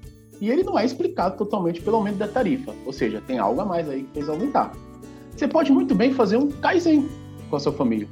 e 0.41 0.49
ele 0.49 0.62
não 0.62 0.79
é 0.79 0.85
explicado 0.85 1.37
totalmente 1.37 1.83
pelo 1.83 1.97
aumento 1.97 2.19
da 2.19 2.29
tarifa, 2.29 2.73
ou 2.87 2.93
seja, 2.93 3.21
tem 3.27 3.39
algo 3.39 3.61
a 3.61 3.65
mais 3.65 3.89
aí 3.89 4.05
que 4.05 4.12
fez 4.12 4.29
aumentar. 4.29 4.73
Você 5.37 5.49
pode 5.49 5.73
muito 5.73 5.95
bem 5.95 6.12
fazer 6.12 6.37
um 6.37 6.51
Kaizen 6.51 7.09
com 7.49 7.57
a 7.57 7.61
sua 7.61 7.73
família. 7.73 8.09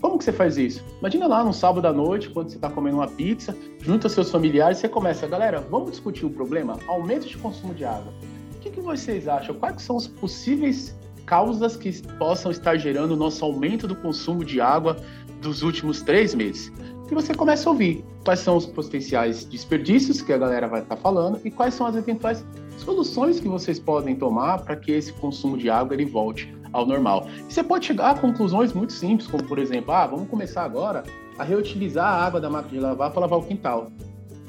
Como 0.00 0.18
que 0.18 0.24
você 0.24 0.32
faz 0.32 0.58
isso? 0.58 0.84
Imagina 1.00 1.26
lá 1.26 1.42
no 1.42 1.52
sábado 1.52 1.86
à 1.86 1.92
noite, 1.92 2.28
quando 2.28 2.50
você 2.50 2.56
está 2.56 2.68
comendo 2.68 2.98
uma 2.98 3.08
pizza, 3.08 3.56
junto 3.80 4.06
aos 4.06 4.12
seus 4.12 4.30
familiares, 4.30 4.78
você 4.78 4.88
começa, 4.88 5.26
galera, 5.26 5.60
vamos 5.70 5.92
discutir 5.92 6.26
o 6.26 6.30
problema? 6.30 6.78
Aumento 6.86 7.26
de 7.26 7.38
consumo 7.38 7.72
de 7.72 7.84
água. 7.84 8.12
O 8.56 8.58
que, 8.60 8.70
que 8.70 8.80
vocês 8.80 9.26
acham? 9.26 9.54
Quais 9.54 9.80
são 9.80 9.96
as 9.96 10.06
possíveis 10.06 10.94
causas 11.24 11.74
que 11.76 11.90
possam 12.18 12.50
estar 12.50 12.76
gerando 12.76 13.12
o 13.12 13.16
nosso 13.16 13.44
aumento 13.44 13.88
do 13.88 13.96
consumo 13.96 14.44
de 14.44 14.60
água 14.60 14.96
dos 15.40 15.62
últimos 15.62 16.02
três 16.02 16.34
meses? 16.34 16.70
E 17.14 17.22
você 17.22 17.32
começa 17.32 17.68
a 17.68 17.72
ouvir 17.72 18.04
quais 18.24 18.40
são 18.40 18.56
os 18.56 18.66
potenciais 18.66 19.44
desperdícios 19.44 20.20
que 20.20 20.32
a 20.32 20.36
galera 20.36 20.66
vai 20.66 20.80
estar 20.80 20.96
falando 20.96 21.40
e 21.44 21.50
quais 21.50 21.72
são 21.72 21.86
as 21.86 21.94
eventuais 21.94 22.44
soluções 22.76 23.38
que 23.38 23.46
vocês 23.46 23.78
podem 23.78 24.16
tomar 24.16 24.64
para 24.64 24.74
que 24.74 24.90
esse 24.90 25.12
consumo 25.12 25.56
de 25.56 25.70
água 25.70 25.94
ele 25.94 26.06
volte 26.06 26.52
ao 26.72 26.84
normal. 26.84 27.28
E 27.48 27.54
você 27.54 27.62
pode 27.62 27.86
chegar 27.86 28.10
a 28.10 28.14
conclusões 28.18 28.72
muito 28.72 28.92
simples, 28.92 29.28
como 29.28 29.44
por 29.44 29.60
exemplo, 29.60 29.94
ah, 29.94 30.08
vamos 30.08 30.28
começar 30.28 30.64
agora 30.64 31.04
a 31.38 31.44
reutilizar 31.44 32.04
a 32.04 32.26
água 32.26 32.40
da 32.40 32.50
máquina 32.50 32.80
de 32.80 32.80
lavar 32.80 33.12
para 33.12 33.20
lavar 33.20 33.38
o 33.38 33.44
quintal. 33.44 33.92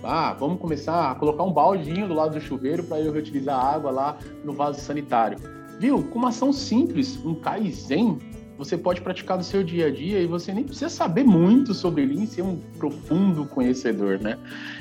Ah, 0.03 0.33
vamos 0.33 0.59
começar 0.59 1.11
a 1.11 1.13
colocar 1.13 1.43
um 1.43 1.53
baldinho 1.53 2.07
do 2.07 2.15
lado 2.15 2.33
do 2.33 2.41
chuveiro 2.41 2.83
para 2.83 2.99
eu 2.99 3.11
reutilizar 3.11 3.59
a 3.59 3.75
água 3.75 3.91
lá 3.91 4.17
no 4.43 4.53
vaso 4.53 4.81
sanitário. 4.81 5.37
Viu? 5.79 6.01
Com 6.05 6.17
uma 6.17 6.29
ação 6.29 6.51
simples, 6.51 7.23
um 7.23 7.35
Kaizen, 7.35 8.17
você 8.57 8.77
pode 8.77 9.01
praticar 9.01 9.37
no 9.37 9.43
seu 9.43 9.63
dia 9.63 9.87
a 9.87 9.91
dia 9.91 10.19
e 10.19 10.27
você 10.27 10.53
nem 10.53 10.63
precisa 10.63 10.89
saber 10.89 11.23
muito 11.23 11.73
sobre 11.73 12.05
Lean, 12.05 12.25
ser 12.25 12.41
um 12.41 12.57
profundo 12.77 13.45
conhecedor, 13.45 14.19
né? 14.19 14.37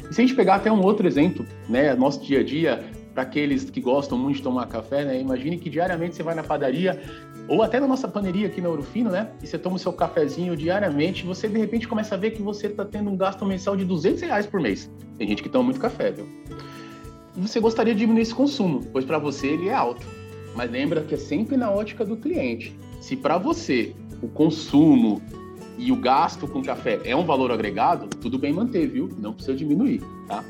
E 0.09 0.15
se 0.15 0.21
a 0.21 0.27
gente 0.27 0.37
pegar 0.37 0.57
até 0.57 0.71
um 0.71 0.83
outro 0.83 1.07
exemplo, 1.07 1.45
né, 1.69 1.95
nosso 1.95 2.23
dia 2.23 2.41
a 2.41 2.45
dia, 2.45 2.85
para 3.15 3.23
aqueles 3.23 3.71
que 3.71 3.81
gostam 3.81 4.19
muito 4.19 4.37
de 4.37 4.43
tomar 4.43 4.67
café, 4.67 5.05
né? 5.05 5.21
Imagine 5.21 5.57
que 5.57 5.71
diariamente 5.71 6.17
você 6.17 6.23
vai 6.23 6.35
na 6.35 6.43
padaria 6.43 7.01
ou 7.47 7.63
até 7.63 7.79
na 7.79 7.87
nossa 7.87 8.09
paneria 8.09 8.49
aqui 8.49 8.61
na 8.61 8.69
Urufino, 8.69 9.11
né? 9.11 9.31
E 9.43 9.47
você 9.47 9.57
toma 9.57 9.77
o 9.77 9.79
seu 9.79 9.93
cafezinho 9.93 10.57
diariamente, 10.57 11.25
você 11.25 11.49
de 11.49 11.59
repente 11.59 11.87
começa 11.87 12.15
a 12.15 12.19
ver 12.19 12.33
que 12.33 12.43
você 12.43 12.67
está 12.67 12.85
tendo 12.85 13.11
um 13.11 13.17
gasto 13.17 13.45
mensal 13.47 13.77
de 13.77 13.85
200 13.85 14.23
reais 14.23 14.47
por 14.47 14.61
mês. 14.61 14.91
Tem 15.17 15.29
gente 15.29 15.43
que 15.43 15.49
toma 15.49 15.65
muito 15.65 15.81
café, 15.81 16.11
viu? 16.11 16.27
E 17.37 17.41
você 17.41 17.61
gostaria 17.61 17.95
de 17.95 18.01
diminuir 18.01 18.23
esse 18.23 18.35
consumo, 18.35 18.85
pois 18.93 19.05
para 19.05 19.19
você 19.19 19.49
ele 19.49 19.69
é 19.69 19.75
alto. 19.75 20.07
Mas 20.57 20.71
lembra 20.71 21.03
que 21.03 21.15
é 21.15 21.19
sempre 21.19 21.57
na 21.57 21.71
ótica 21.71 22.05
do 22.05 22.17
cliente. 22.17 22.77
Se 23.05 23.15
para 23.15 23.37
você 23.37 23.95
o 24.23 24.29
consumo 24.29 25.21
e 25.77 25.93
o 25.93 25.97
gasto 25.97 26.49
com 26.49 26.63
café 26.63 27.03
é 27.05 27.15
um 27.15 27.23
valor 27.23 27.53
agregado, 27.53 28.09
tudo 28.17 28.39
bem 28.39 28.51
manter, 28.51 28.87
viu? 28.87 29.11
Não 29.19 29.35
precisa 29.35 29.55
diminuir, 29.55 30.01
tá? 30.27 30.43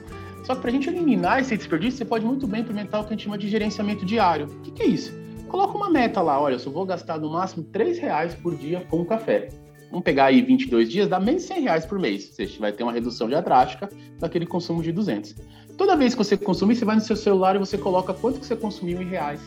Só 0.44 0.54
que 0.54 0.60
para 0.60 0.70
a 0.70 0.72
gente 0.72 0.88
eliminar 0.88 1.40
esse 1.40 1.56
desperdício, 1.56 1.98
você 1.98 2.04
pode 2.04 2.24
muito 2.24 2.46
bem 2.46 2.60
implementar 2.60 3.00
o 3.00 3.04
que 3.04 3.12
a 3.12 3.16
gente 3.16 3.24
chama 3.24 3.36
de 3.36 3.48
gerenciamento 3.48 4.04
diário. 4.06 4.46
O 4.46 4.60
que, 4.60 4.70
que 4.70 4.82
é 4.84 4.86
isso? 4.86 5.12
Coloca 5.48 5.76
uma 5.76 5.90
meta 5.90 6.22
lá, 6.22 6.40
olha, 6.40 6.54
eu 6.54 6.60
só 6.60 6.70
vou 6.70 6.86
gastar 6.86 7.18
no 7.18 7.28
máximo 7.32 7.64
3 7.64 7.98
reais 7.98 8.36
por 8.36 8.54
dia 8.54 8.86
com 8.88 9.04
café. 9.04 9.48
Vamos 9.90 10.04
pegar 10.04 10.26
aí 10.26 10.40
22 10.40 10.88
dias, 10.88 11.08
dá 11.08 11.18
menos 11.18 11.42
100 11.42 11.60
reais 11.60 11.84
por 11.84 11.98
mês. 11.98 12.36
Você 12.36 12.46
vai 12.60 12.70
ter 12.70 12.84
uma 12.84 12.92
redução 12.92 13.28
já 13.28 13.40
drástica 13.40 13.88
daquele 14.20 14.46
consumo 14.46 14.80
de 14.80 14.92
200. 14.92 15.34
Toda 15.76 15.96
vez 15.96 16.14
que 16.14 16.18
você 16.18 16.36
consumir, 16.36 16.76
você 16.76 16.84
vai 16.84 16.94
no 16.94 17.02
seu 17.02 17.16
celular 17.16 17.56
e 17.56 17.58
você 17.58 17.76
coloca 17.76 18.14
quanto 18.14 18.38
que 18.38 18.46
você 18.46 18.54
consumiu 18.54 19.02
em 19.02 19.06
reais 19.06 19.40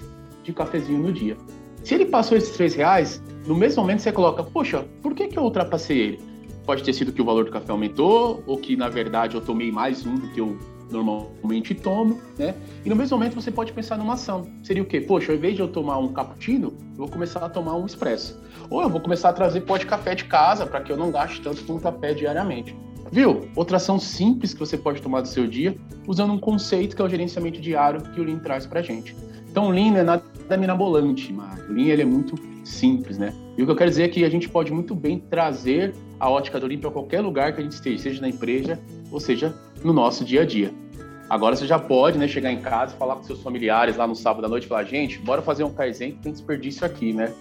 de 0.44 0.52
cafezinho 0.52 1.00
no 1.00 1.14
dia. 1.14 1.38
Se 1.88 1.96
ele 1.96 2.06
passou 2.06 2.38
esses 2.38 2.50
3 2.50 2.75
reais, 2.75 3.24
no 3.46 3.56
mesmo 3.56 3.82
momento 3.82 4.01
você 4.01 4.12
coloca, 4.12 4.44
poxa, 4.44 4.86
por 5.01 5.15
que, 5.15 5.29
que 5.29 5.39
eu 5.39 5.44
ultrapassei 5.44 5.98
ele? 5.98 6.20
Pode 6.65 6.84
ter 6.84 6.91
sido 6.91 7.13
que 7.13 7.22
o 7.22 7.24
valor 7.24 7.46
do 7.46 7.51
café 7.51 7.72
aumentou, 7.72 8.44
ou 8.46 8.58
que 8.58 8.75
na 8.75 8.89
verdade 8.89 9.36
eu 9.36 9.41
tomei 9.41 9.72
mais 9.72 10.06
um 10.06 10.15
do 10.15 10.27
que 10.34 10.41
eu 10.41 10.60
normalmente 10.91 11.74
tomo, 11.74 12.20
né? 12.38 12.53
E 12.84 12.89
no 12.89 12.96
mesmo 12.98 13.17
momento 13.17 13.36
você 13.36 13.50
pode 13.50 13.72
pensar 13.72 13.98
numa 13.98 14.15
ação. 14.15 14.50
Seria 14.63 14.84
o 14.84 14.86
quê? 14.86 15.00
Poxa, 15.00 15.32
ao 15.32 15.38
invés 15.38 15.56
de 15.56 15.62
eu 15.62 15.70
tomar 15.70 15.98
um 15.98 16.10
cappuccino, 16.10 16.74
eu 16.91 16.98
vou 16.98 17.08
começar 17.08 17.39
a 17.39 17.48
tomar 17.48 17.77
um 17.77 17.86
expresso. 17.86 18.38
Ou 18.70 18.82
eu 18.82 18.89
vou 18.89 19.00
começar 19.00 19.29
a 19.29 19.34
trazer 19.34 19.62
pó 19.62 19.77
de 19.77 19.86
café 19.86 20.13
de 20.13 20.25
casa 20.25 20.65
para 20.65 20.82
que 20.82 20.91
eu 20.91 20.98
não 20.98 21.10
gaste 21.10 21.39
tanto 21.39 21.63
com 21.63 21.79
café 21.79 22.13
diariamente. 22.13 22.75
Viu? 23.13 23.48
Outra 23.56 23.77
ação 23.77 23.98
simples 23.98 24.53
que 24.53 24.60
você 24.60 24.77
pode 24.77 25.01
tomar 25.01 25.22
do 25.22 25.29
seu 25.29 25.48
dia, 25.48 25.77
usando 26.06 26.34
um 26.34 26.38
conceito 26.38 26.98
que 26.98 27.01
é 27.01 27.06
o 27.06 27.10
gerenciamento 27.10 27.62
diário 27.62 28.01
que 28.12 28.20
o 28.20 28.25
Lean 28.25 28.39
traz 28.39 28.65
pra 28.65 28.82
gente. 28.82 29.15
Então, 29.58 29.72
Lean 29.72 29.90
não 29.90 29.98
é 29.98 30.04
nada 30.04 30.56
mirabolante, 30.56 31.34
mas 31.34 31.68
o 31.68 31.74
Lean 31.74 31.88
ele 31.88 32.04
é 32.04 32.06
muito 32.06 32.36
simples, 32.64 33.18
né? 33.18 33.34
E 33.58 33.64
o 33.64 33.66
que 33.66 33.72
eu 33.72 33.76
quero 33.76 33.90
dizer 33.90 34.04
é 34.04 34.08
que 34.08 34.24
a 34.24 34.30
gente 34.30 34.48
pode 34.48 34.72
muito 34.72 34.94
bem 34.94 35.18
trazer 35.18 35.96
a 36.20 36.30
ótica 36.30 36.60
do 36.60 36.68
Lean 36.68 36.78
para 36.78 36.92
qualquer 36.92 37.22
lugar 37.22 37.54
que 37.54 37.62
a 37.62 37.64
gente 37.64 37.72
esteja, 37.72 38.04
seja 38.04 38.22
na 38.22 38.30
empresa 38.30 38.80
ou 39.12 39.20
seja 39.20 39.56
no 39.84 39.92
nosso 39.92 40.24
dia 40.24 40.44
a 40.44 40.46
dia. 40.46 40.72
Agora 41.28 41.56
você 41.56 41.66
já 41.66 41.80
pode 41.80 42.20
né, 42.20 42.28
chegar 42.28 42.52
em 42.52 42.62
casa 42.62 42.96
falar 42.98 43.16
com 43.16 43.24
seus 43.24 43.42
familiares 43.42 43.98
lá 43.98 44.06
no 44.06 44.16
sábado 44.16 44.46
à 44.46 44.48
noite 44.48 44.66
e 44.66 44.68
falar, 44.68 44.84
gente, 44.84 45.18
bora 45.18 45.42
fazer 45.42 45.64
um 45.64 45.74
Kaizen 45.74 46.12
que 46.12 46.20
tem 46.20 46.32
desperdício 46.32 46.86
aqui, 46.86 47.12
né? 47.12 47.34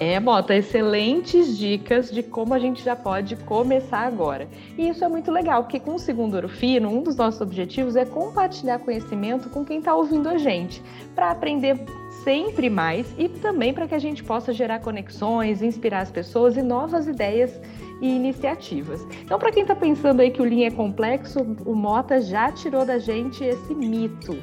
É, 0.00 0.18
Bota, 0.18 0.54
excelentes 0.54 1.58
dicas 1.58 2.10
de 2.10 2.22
como 2.22 2.54
a 2.54 2.58
gente 2.58 2.82
já 2.82 2.96
pode 2.96 3.36
começar 3.36 3.98
agora. 3.98 4.48
E 4.78 4.88
isso 4.88 5.04
é 5.04 5.08
muito 5.08 5.30
legal, 5.30 5.62
porque 5.64 5.78
com 5.78 5.96
o 5.96 5.98
Segundo 5.98 6.36
Ouro 6.36 6.48
Fino, 6.48 6.88
um 6.88 7.02
dos 7.02 7.16
nossos 7.16 7.42
objetivos 7.42 7.96
é 7.96 8.06
compartilhar 8.06 8.78
conhecimento 8.78 9.50
com 9.50 9.62
quem 9.62 9.78
está 9.78 9.94
ouvindo 9.94 10.26
a 10.26 10.38
gente, 10.38 10.82
para 11.14 11.30
aprender 11.30 11.84
sempre 12.24 12.70
mais 12.70 13.14
e 13.18 13.28
também 13.28 13.74
para 13.74 13.86
que 13.86 13.94
a 13.94 13.98
gente 13.98 14.24
possa 14.24 14.54
gerar 14.54 14.78
conexões, 14.78 15.60
inspirar 15.60 16.00
as 16.00 16.10
pessoas 16.10 16.56
e 16.56 16.62
novas 16.62 17.06
ideias 17.06 17.60
e 18.00 18.08
iniciativas. 18.08 19.06
Então, 19.22 19.38
para 19.38 19.52
quem 19.52 19.62
está 19.62 19.76
pensando 19.76 20.20
aí 20.20 20.30
que 20.30 20.40
o 20.40 20.46
Lean 20.46 20.68
é 20.68 20.70
complexo, 20.70 21.40
o 21.66 21.74
Mota 21.74 22.22
já 22.22 22.50
tirou 22.50 22.86
da 22.86 22.98
gente 22.98 23.44
esse 23.44 23.74
mito. 23.74 24.34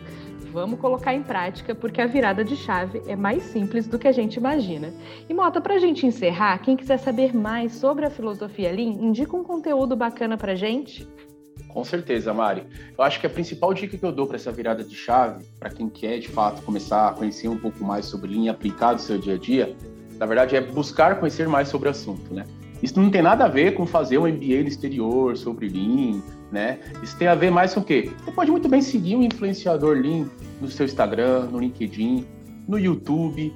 Vamos 0.51 0.79
colocar 0.79 1.13
em 1.13 1.21
prática, 1.21 1.75
porque 1.75 2.01
a 2.01 2.07
virada 2.07 2.43
de 2.43 2.55
chave 2.55 3.01
é 3.07 3.15
mais 3.15 3.43
simples 3.43 3.87
do 3.87 3.99
que 3.99 4.07
a 4.07 4.11
gente 4.11 4.35
imagina. 4.35 4.93
E 5.27 5.33
Mota, 5.33 5.59
para 5.61 5.75
a 5.75 5.79
gente 5.79 6.05
encerrar, 6.05 6.57
quem 6.59 6.75
quiser 6.75 6.97
saber 6.97 7.35
mais 7.35 7.73
sobre 7.73 8.05
a 8.05 8.09
filosofia 8.09 8.71
Lean, 8.71 8.93
indica 9.01 9.35
um 9.35 9.43
conteúdo 9.43 9.95
bacana 9.95 10.37
para 10.37 10.55
gente. 10.55 11.07
Com 11.67 11.83
certeza, 11.83 12.33
Mari. 12.33 12.63
Eu 12.97 13.03
acho 13.03 13.19
que 13.19 13.27
a 13.27 13.29
principal 13.29 13.73
dica 13.73 13.97
que 13.97 14.05
eu 14.05 14.11
dou 14.11 14.25
para 14.25 14.37
essa 14.37 14.51
virada 14.51 14.83
de 14.83 14.95
chave, 14.95 15.45
para 15.59 15.69
quem 15.69 15.89
quer 15.89 16.17
de 16.19 16.27
fato 16.27 16.61
começar 16.63 17.09
a 17.09 17.11
conhecer 17.11 17.47
um 17.47 17.57
pouco 17.57 17.83
mais 17.83 18.05
sobre 18.05 18.33
Lean 18.33 18.51
aplicado 18.51 18.93
no 18.93 18.99
seu 18.99 19.17
dia 19.17 19.35
a 19.35 19.37
dia, 19.37 19.75
na 20.17 20.25
verdade 20.25 20.55
é 20.55 20.61
buscar 20.61 21.19
conhecer 21.19 21.47
mais 21.47 21.67
sobre 21.67 21.87
o 21.87 21.91
assunto, 21.91 22.33
né? 22.33 22.45
Isso 22.81 22.99
não 22.99 23.09
tem 23.09 23.21
nada 23.21 23.45
a 23.45 23.47
ver 23.47 23.73
com 23.73 23.85
fazer 23.85 24.17
um 24.17 24.27
MBA 24.27 24.61
no 24.61 24.67
exterior 24.67 25.35
sobre 25.37 25.67
Lean, 25.67 26.21
né? 26.51 26.79
Isso 27.01 27.17
tem 27.17 27.27
a 27.27 27.35
ver 27.35 27.51
mais 27.51 27.73
com 27.73 27.79
o 27.79 27.83
quê? 27.83 28.11
Você 28.23 28.31
pode 28.31 28.51
muito 28.51 28.69
bem 28.69 28.81
seguir 28.81 29.15
um 29.15 29.23
influenciador 29.23 29.97
Lean 29.97 30.27
no 30.61 30.67
seu 30.67 30.85
Instagram, 30.85 31.47
no 31.51 31.59
LinkedIn, 31.59 32.25
no 32.67 32.77
YouTube, 32.77 33.53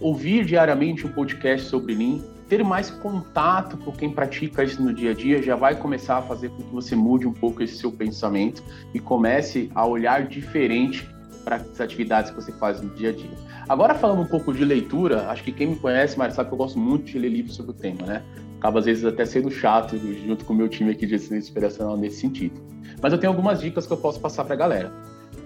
ouvir 0.00 0.44
diariamente 0.44 1.06
um 1.06 1.12
podcast 1.12 1.68
sobre 1.68 1.94
Lean, 1.94 2.18
ter 2.48 2.64
mais 2.64 2.90
contato 2.90 3.76
com 3.76 3.92
quem 3.92 4.10
pratica 4.10 4.64
isso 4.64 4.82
no 4.82 4.92
dia 4.92 5.10
a 5.10 5.14
dia 5.14 5.42
já 5.42 5.54
vai 5.54 5.76
começar 5.76 6.18
a 6.18 6.22
fazer 6.22 6.48
com 6.48 6.56
que 6.56 6.74
você 6.74 6.96
mude 6.96 7.26
um 7.26 7.32
pouco 7.32 7.62
esse 7.62 7.76
seu 7.76 7.92
pensamento 7.92 8.62
e 8.94 8.98
comece 8.98 9.70
a 9.74 9.86
olhar 9.86 10.26
diferente 10.26 11.08
para 11.44 11.56
as 11.56 11.80
atividades 11.80 12.30
que 12.30 12.36
você 12.36 12.52
faz 12.52 12.80
no 12.80 12.90
dia 12.90 13.10
a 13.10 13.12
dia. 13.12 13.30
Agora, 13.68 13.94
falando 13.94 14.22
um 14.22 14.26
pouco 14.26 14.52
de 14.52 14.64
leitura, 14.64 15.30
acho 15.30 15.44
que 15.44 15.52
quem 15.52 15.68
me 15.68 15.76
conhece, 15.76 16.18
mas 16.18 16.34
sabe 16.34 16.48
que 16.48 16.54
eu 16.54 16.58
gosto 16.58 16.78
muito 16.78 17.04
de 17.04 17.18
ler 17.18 17.28
livros 17.28 17.54
sobre 17.54 17.70
o 17.70 17.74
tema, 17.74 18.06
né? 18.06 18.22
Acaba 18.58 18.80
às 18.80 18.84
vezes 18.84 19.04
até 19.04 19.24
sendo 19.24 19.50
chato 19.50 19.96
junto 20.26 20.44
com 20.44 20.52
o 20.52 20.56
meu 20.56 20.68
time 20.68 20.90
aqui 20.90 21.06
de 21.06 21.14
excelência 21.14 21.50
operacional 21.50 21.96
nesse 21.96 22.20
sentido. 22.20 22.60
Mas 23.00 23.12
eu 23.12 23.18
tenho 23.18 23.32
algumas 23.32 23.60
dicas 23.60 23.86
que 23.86 23.92
eu 23.92 23.96
posso 23.96 24.20
passar 24.20 24.44
para 24.44 24.54
a 24.54 24.58
galera. 24.58 24.92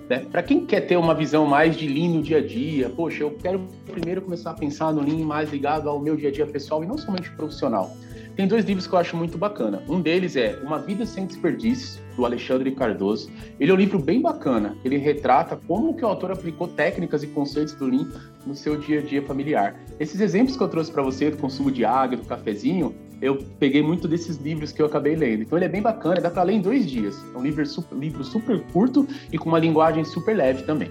Né? 0.08 0.26
Para 0.30 0.42
quem 0.42 0.66
quer 0.66 0.80
ter 0.82 0.96
uma 0.96 1.14
visão 1.14 1.46
mais 1.46 1.76
de 1.76 1.86
Lean 1.86 2.10
no 2.10 2.22
dia 2.22 2.38
a 2.38 2.46
dia, 2.46 2.88
poxa, 2.88 3.22
eu 3.22 3.30
quero 3.30 3.66
primeiro 3.86 4.22
começar 4.22 4.50
a 4.50 4.54
pensar 4.54 4.92
no 4.92 5.02
Lean 5.02 5.24
mais 5.24 5.50
ligado 5.50 5.88
ao 5.88 6.00
meu 6.00 6.16
dia 6.16 6.30
a 6.30 6.32
dia 6.32 6.46
pessoal 6.46 6.82
e 6.82 6.86
não 6.86 6.98
somente 6.98 7.30
profissional. 7.32 7.94
Tem 8.36 8.48
dois 8.48 8.64
livros 8.64 8.86
que 8.86 8.94
eu 8.94 8.98
acho 8.98 9.14
muito 9.14 9.36
bacana. 9.36 9.82
Um 9.86 10.00
deles 10.00 10.36
é 10.36 10.58
Uma 10.62 10.78
Vida 10.78 11.04
Sem 11.04 11.26
Desperdícios, 11.26 12.00
do 12.16 12.24
Alexandre 12.24 12.70
Cardoso. 12.72 13.30
Ele 13.60 13.70
é 13.70 13.74
um 13.74 13.76
livro 13.76 13.98
bem 13.98 14.22
bacana. 14.22 14.74
Ele 14.82 14.96
retrata 14.96 15.58
como 15.66 15.94
que 15.94 16.02
o 16.02 16.08
autor 16.08 16.32
aplicou 16.32 16.66
técnicas 16.66 17.22
e 17.22 17.26
conceitos 17.26 17.74
do 17.74 17.86
Lean 17.86 18.08
no 18.46 18.54
seu 18.54 18.78
dia 18.78 19.00
a 19.00 19.02
dia 19.02 19.22
familiar. 19.22 19.78
Esses 20.00 20.18
exemplos 20.20 20.56
que 20.56 20.62
eu 20.62 20.68
trouxe 20.68 20.90
para 20.90 21.02
você 21.02 21.30
do 21.30 21.36
consumo 21.36 21.70
de 21.70 21.84
água, 21.84 22.16
do 22.16 22.24
cafezinho, 22.24 22.94
eu 23.20 23.38
peguei 23.60 23.82
muito 23.82 24.08
desses 24.08 24.36
livros 24.38 24.72
que 24.72 24.80
eu 24.82 24.86
acabei 24.86 25.14
lendo. 25.14 25.42
Então 25.42 25.56
ele 25.56 25.66
é 25.66 25.68
bem 25.68 25.82
bacana, 25.82 26.20
dá 26.20 26.30
para 26.30 26.42
ler 26.42 26.54
em 26.54 26.60
dois 26.60 26.90
dias. 26.90 27.22
É 27.34 27.38
um 27.38 27.42
livro 27.42 27.64
super, 27.66 27.96
livro 27.96 28.24
super 28.24 28.60
curto 28.72 29.06
e 29.30 29.38
com 29.38 29.48
uma 29.48 29.58
linguagem 29.58 30.04
super 30.04 30.36
leve 30.36 30.62
também. 30.62 30.90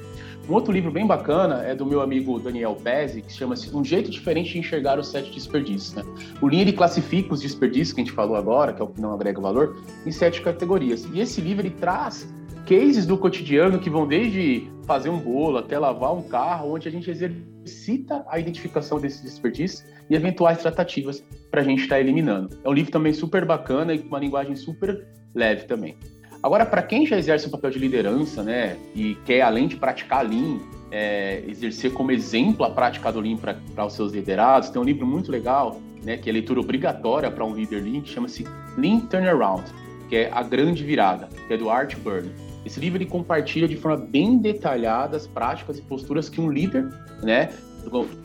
Um 0.50 0.53
outro 0.53 0.74
livro 0.74 0.91
bem 0.91 1.05
bacana 1.05 1.63
é 1.63 1.75
do 1.75 1.86
meu 1.86 2.01
amigo 2.01 2.39
Daniel 2.39 2.75
Pezzi, 2.75 3.21
que 3.21 3.31
chama-se 3.31 3.74
Um 3.75 3.83
Jeito 3.83 4.10
Diferente 4.10 4.53
de 4.53 4.60
Enxergar 4.60 5.00
os 5.00 5.07
Sete 5.10 5.31
Desperdícios. 5.31 5.93
Né? 5.93 6.03
O 6.41 6.48
Lean 6.48 6.62
ele 6.62 6.74
classifica 6.74 7.33
os 7.33 7.41
desperdícios 7.41 7.93
que 7.93 8.01
a 8.01 8.03
gente 8.03 8.13
falou 8.13 8.36
agora, 8.36 8.74
que 8.74 8.81
é 8.81 8.86
o 8.86 8.88
que 8.88 9.00
não 9.00 9.13
agrega 9.13 9.39
valor, 9.39 9.77
em 10.05 10.12
sete 10.12 10.41
categorias. 10.41 11.07
E 11.13 11.19
esse 11.19 11.39
livro 11.39 11.65
ele 11.65 11.75
traz 11.75 12.27
cases 12.65 13.05
do 13.05 13.17
cotidiano 13.17 13.79
que 13.79 13.89
vão 13.89 14.07
desde 14.07 14.69
fazer 14.86 15.10
um 15.10 15.19
bolo 15.19 15.57
até 15.57 15.77
lavar 15.77 16.13
um 16.13 16.24
carro, 16.24 16.74
onde 16.74 16.88
a 16.88 16.91
gente 16.91 17.10
exercita 17.10 18.25
a 18.27 18.39
identificação 18.39 19.00
desses 19.00 19.21
desperdícios 19.21 19.86
e 20.10 20.15
eventuais 20.15 20.57
tratativas 20.57 21.24
para 21.50 21.62
a 21.62 21.63
gente 21.63 21.83
estar 21.83 21.95
tá 21.95 22.01
eliminando. 22.01 22.50
É 22.63 22.69
um 22.69 22.74
livro 22.74 22.91
também 22.91 23.13
super 23.13 23.45
bacana 23.45 23.93
e 23.93 24.00
com 24.00 24.07
uma 24.07 24.19
linguagem 24.19 24.55
super 24.55 25.05
leve 25.33 25.65
também. 25.65 25.95
Agora, 26.43 26.65
para 26.65 26.81
quem 26.81 27.05
já 27.05 27.17
exerce 27.17 27.48
um 27.48 27.51
papel 27.51 27.69
de 27.69 27.77
liderança, 27.77 28.41
né, 28.41 28.77
e 28.95 29.15
quer, 29.25 29.41
além 29.41 29.67
de 29.67 29.75
praticar 29.75 30.27
Lean, 30.27 30.60
é, 30.89 31.43
exercer 31.48 31.93
como 31.93 32.12
exemplo 32.12 32.65
a 32.65 32.71
prática 32.71 33.12
do 33.12 33.19
Lean 33.19 33.38
para 33.38 33.86
os 33.86 33.93
seus 33.93 34.12
liderados, 34.12 34.69
tem 34.69 34.81
um 34.81 34.86
livro 34.86 35.05
muito 35.05 35.31
legal, 35.31 35.79
né, 36.03 36.17
que 36.17 36.29
é 36.29 36.33
leitura 36.33 36.60
obrigatória 36.60 37.29
para 37.29 37.45
um 37.45 37.53
líder 37.53 37.83
Lean, 37.83 38.01
que 38.01 38.10
chama-se 38.10 38.43
Lean 38.75 39.01
Turnaround, 39.01 39.63
que 40.10 40.15
é 40.15 40.31
A 40.33 40.41
Grande 40.41 40.83
Virada, 40.83 41.29
que 41.48 41.53
é 41.53 41.57
do 41.57 41.69
Art 41.69 41.95
Burn. 41.98 42.31
Esse 42.65 42.79
livro 42.79 42.98
ele 42.98 43.05
compartilha 43.05 43.67
de 43.67 43.77
forma 43.77 43.98
bem 43.98 44.38
detalhada 44.38 45.17
as 45.17 45.27
práticas 45.27 45.77
e 45.77 45.81
posturas 45.81 46.27
que 46.27 46.41
um 46.41 46.51
líder, 46.51 46.89
né, 47.21 47.50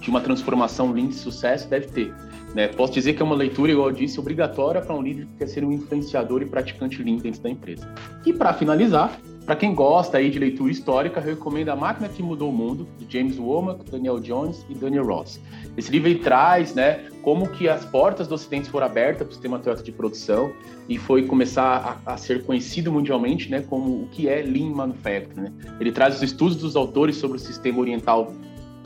de 0.01 0.11
uma 0.11 0.21
transformação 0.21 0.93
Lean 0.93 1.09
de 1.09 1.15
sucesso 1.15 1.69
deve 1.69 1.87
ter. 1.89 2.15
Né? 2.55 2.69
Posso 2.69 2.93
dizer 2.93 3.15
que 3.15 3.23
é 3.23 3.25
uma 3.25 3.35
leitura, 3.35 3.73
igual 3.73 3.89
eu 3.89 3.95
disse, 3.95 4.19
obrigatória 4.19 4.81
para 4.81 4.95
um 4.95 5.03
líder 5.03 5.27
que 5.27 5.39
quer 5.39 5.47
ser 5.47 5.65
um 5.65 5.73
influenciador 5.73 6.43
e 6.43 6.47
praticante 6.47 7.03
Lean 7.03 7.17
dentro 7.17 7.43
da 7.43 7.51
empresa. 7.51 7.87
E 8.25 8.33
para 8.33 8.53
finalizar, 8.55 9.19
para 9.47 9.55
quem 9.55 9.77
gosta 9.77 10.19
aí 10.19 10.29
de 10.29 10.41
leitura 10.41 10.73
histórica, 10.73 11.21
eu 11.21 11.25
recomendo 11.25 11.69
A 11.69 11.77
Máquina 11.77 12.09
que 12.09 12.21
Mudou 12.21 12.51
o 12.51 12.53
Mundo, 12.53 12.89
de 12.99 13.07
James 13.09 13.39
Womack, 13.39 13.89
Daniel 13.89 14.19
Jones 14.19 14.67
e 14.69 14.75
Daniel 14.75 15.07
Ross. 15.07 15.41
Esse 15.77 15.89
livro 15.93 16.13
traz 16.19 16.75
né, 16.75 17.05
como 17.23 17.49
que 17.49 17.69
as 17.69 17.85
portas 17.85 18.27
do 18.27 18.35
Ocidente 18.35 18.69
foram 18.69 18.87
abertas 18.87 19.19
para 19.19 19.29
o 19.29 19.33
sistema 19.33 19.59
Toyota 19.61 19.85
de 19.85 19.93
produção 19.93 20.53
e 20.89 20.99
foi 20.99 21.27
começar 21.27 22.01
a, 22.05 22.15
a, 22.15 22.17
ser 22.17 22.45
conhecido 22.45 22.91
mundialmente 22.91 23.49
né, 23.49 23.61
como 23.61 24.03
o 24.03 24.09
que 24.09 24.29
é 24.29 24.43
Lean 24.43 24.71
Manufacturing. 24.71 25.43
Né? 25.43 25.53
Ele 25.79 25.93
traz 25.93 26.17
os 26.17 26.23
estudos 26.23 26.57
dos 26.57 26.75
autores 26.75 27.17
sobre 27.17 27.37
o 27.37 27.41
sistema 27.41 27.79
oriental 27.79 28.33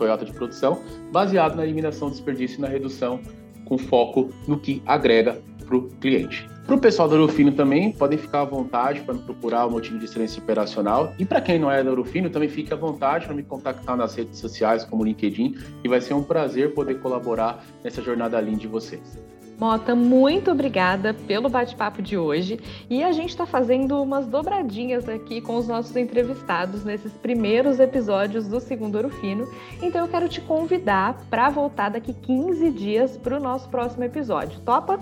Toyota 0.00 0.24
de 0.24 0.32
produção, 0.32 0.82
baseado 1.12 1.54
na 1.54 1.62
eliminação 1.62 2.08
do 2.08 2.12
desperdício 2.12 2.58
e 2.58 2.60
na 2.62 2.68
redução 2.68 3.20
com 3.66 3.76
foco 3.76 4.30
no 4.48 4.58
que 4.58 4.82
agrega 4.86 5.40
para 5.64 5.76
o 5.76 5.88
cliente. 6.00 6.48
Para 6.66 6.74
o 6.76 6.80
pessoal 6.80 7.08
da 7.08 7.16
Eurofino 7.16 7.52
também, 7.52 7.92
podem 7.92 8.18
ficar 8.18 8.40
à 8.40 8.44
vontade 8.44 9.00
para 9.00 9.14
me 9.14 9.20
procurar 9.20 9.66
o 9.66 9.70
motivo 9.70 9.98
de 9.98 10.04
excelência 10.06 10.42
operacional. 10.42 11.12
E 11.18 11.24
para 11.24 11.40
quem 11.40 11.58
não 11.58 11.70
é 11.70 11.82
da 11.82 11.90
Eurofino, 11.90 12.30
também 12.30 12.48
fique 12.48 12.72
à 12.72 12.76
vontade 12.76 13.26
para 13.26 13.34
me 13.34 13.42
contactar 13.42 13.96
nas 13.96 14.14
redes 14.14 14.38
sociais 14.38 14.84
como 14.84 15.04
LinkedIn, 15.04 15.56
e 15.84 15.88
vai 15.88 16.00
ser 16.00 16.14
um 16.14 16.22
prazer 16.22 16.72
poder 16.74 17.00
colaborar 17.00 17.64
nessa 17.84 18.00
jornada 18.02 18.40
linda 18.40 18.58
de 18.58 18.68
vocês. 18.68 19.18
Mota, 19.60 19.94
muito 19.94 20.50
obrigada 20.50 21.12
pelo 21.12 21.50
bate-papo 21.50 22.00
de 22.00 22.16
hoje. 22.16 22.58
E 22.88 23.04
a 23.04 23.12
gente 23.12 23.28
está 23.28 23.44
fazendo 23.44 24.02
umas 24.02 24.26
dobradinhas 24.26 25.06
aqui 25.06 25.42
com 25.42 25.56
os 25.56 25.68
nossos 25.68 25.94
entrevistados 25.96 26.82
nesses 26.82 27.12
primeiros 27.12 27.78
episódios 27.78 28.48
do 28.48 28.58
Segundo 28.58 28.94
Ouro 28.94 29.10
Fino. 29.10 29.46
Então 29.82 30.00
eu 30.00 30.08
quero 30.10 30.30
te 30.30 30.40
convidar 30.40 31.26
para 31.28 31.50
voltar 31.50 31.90
daqui 31.90 32.14
15 32.14 32.70
dias 32.70 33.18
para 33.18 33.36
o 33.36 33.40
nosso 33.40 33.68
próximo 33.68 34.02
episódio. 34.02 34.58
Topa? 34.60 34.98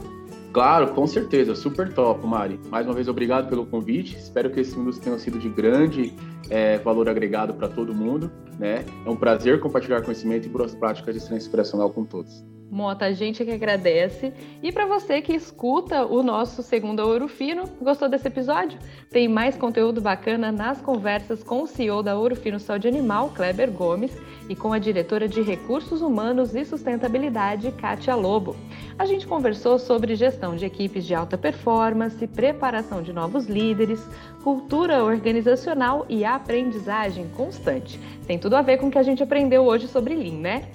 Claro, 0.53 0.92
com 0.92 1.07
certeza, 1.07 1.55
super 1.55 1.94
top, 1.94 2.27
Mari. 2.27 2.59
Mais 2.68 2.85
uma 2.85 2.94
vez, 2.94 3.07
obrigado 3.07 3.49
pelo 3.49 3.64
convite. 3.64 4.16
Espero 4.16 4.51
que 4.51 4.59
esse 4.59 4.77
minutos 4.77 4.99
tenham 4.99 5.21
sido 5.21 5.38
de 5.38 5.49
grande 5.49 6.12
é, 6.51 6.79
valor 6.79 7.09
agregado 7.09 7.55
para 7.55 7.68
todo 7.68 7.94
mundo. 7.94 8.29
Né? 8.59 8.85
É 9.07 9.09
um 9.09 9.14
prazer 9.14 9.61
compartilhar 9.61 10.03
conhecimento 10.03 10.47
e 10.47 10.49
boas 10.49 10.75
práticas 10.75 11.14
de 11.14 11.21
excelência 11.21 11.49
operacional 11.49 11.90
com 11.90 12.05
todos. 12.05 12.42
Mota, 12.70 13.07
a 13.07 13.12
gente 13.12 13.44
que 13.44 13.50
agradece. 13.50 14.33
E 14.62 14.70
para 14.70 14.85
você 14.85 15.22
que 15.22 15.33
escuta 15.33 16.04
o 16.04 16.22
nosso 16.22 16.62
segundo 16.62 17.00
Ouro 17.00 17.26
Fino, 17.26 17.64
gostou 17.81 18.11
desse 18.11 18.28
episódio? 18.28 18.78
Tem 19.11 19.26
mais 19.26 19.57
conteúdo 19.57 20.02
bacana 20.02 20.52
nas 20.52 20.81
conversas 20.81 21.42
com 21.42 21.62
o 21.62 21.66
CEO 21.66 22.02
da 22.02 22.16
Ouro 22.16 22.37
Fino 22.37 22.61
Saúde 22.61 22.87
Animal, 22.87 23.31
Kleber 23.31 23.70
Gomes, 23.70 24.14
e 24.50 24.54
com 24.54 24.72
a 24.72 24.78
diretora 24.78 25.26
de 25.26 25.40
Recursos 25.40 26.02
Humanos 26.02 26.54
e 26.54 26.64
Sustentabilidade, 26.64 27.72
Kátia 27.72 28.14
Lobo. 28.14 28.54
A 28.98 29.07
gente 29.07 29.26
conversou 29.26 29.78
sobre 29.78 30.14
gestão 30.14 30.54
de 30.54 30.66
equipes 30.66 31.07
de 31.07 31.14
alta 31.14 31.38
performance, 31.38 32.26
preparação 32.26 33.02
de 33.02 33.12
novos 33.12 33.46
líderes, 33.46 34.07
cultura 34.42 35.04
organizacional 35.04 36.04
e 36.09 36.24
aprendizagem 36.24 37.28
constante. 37.37 37.98
Tem 38.26 38.38
tudo 38.38 38.57
a 38.57 38.62
ver 38.62 38.78
com 38.78 38.88
o 38.88 38.90
que 38.90 38.98
a 38.98 39.02
gente 39.02 39.22
aprendeu 39.22 39.64
hoje 39.64 39.88
sobre 39.88 40.14
Lean, 40.14 40.40
né? 40.40 40.68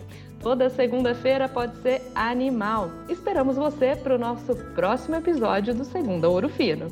Toda 0.44 0.70
segunda-feira 0.70 1.48
pode 1.48 1.78
ser 1.78 2.02
animal. 2.14 2.92
Esperamos 3.08 3.56
você 3.56 3.96
para 3.96 4.16
o 4.16 4.20
nosso 4.20 4.54
próximo 4.76 5.16
episódio 5.16 5.74
do 5.74 5.86
Segunda 5.86 6.28
Ouro 6.28 6.50
Fino. 6.50 6.88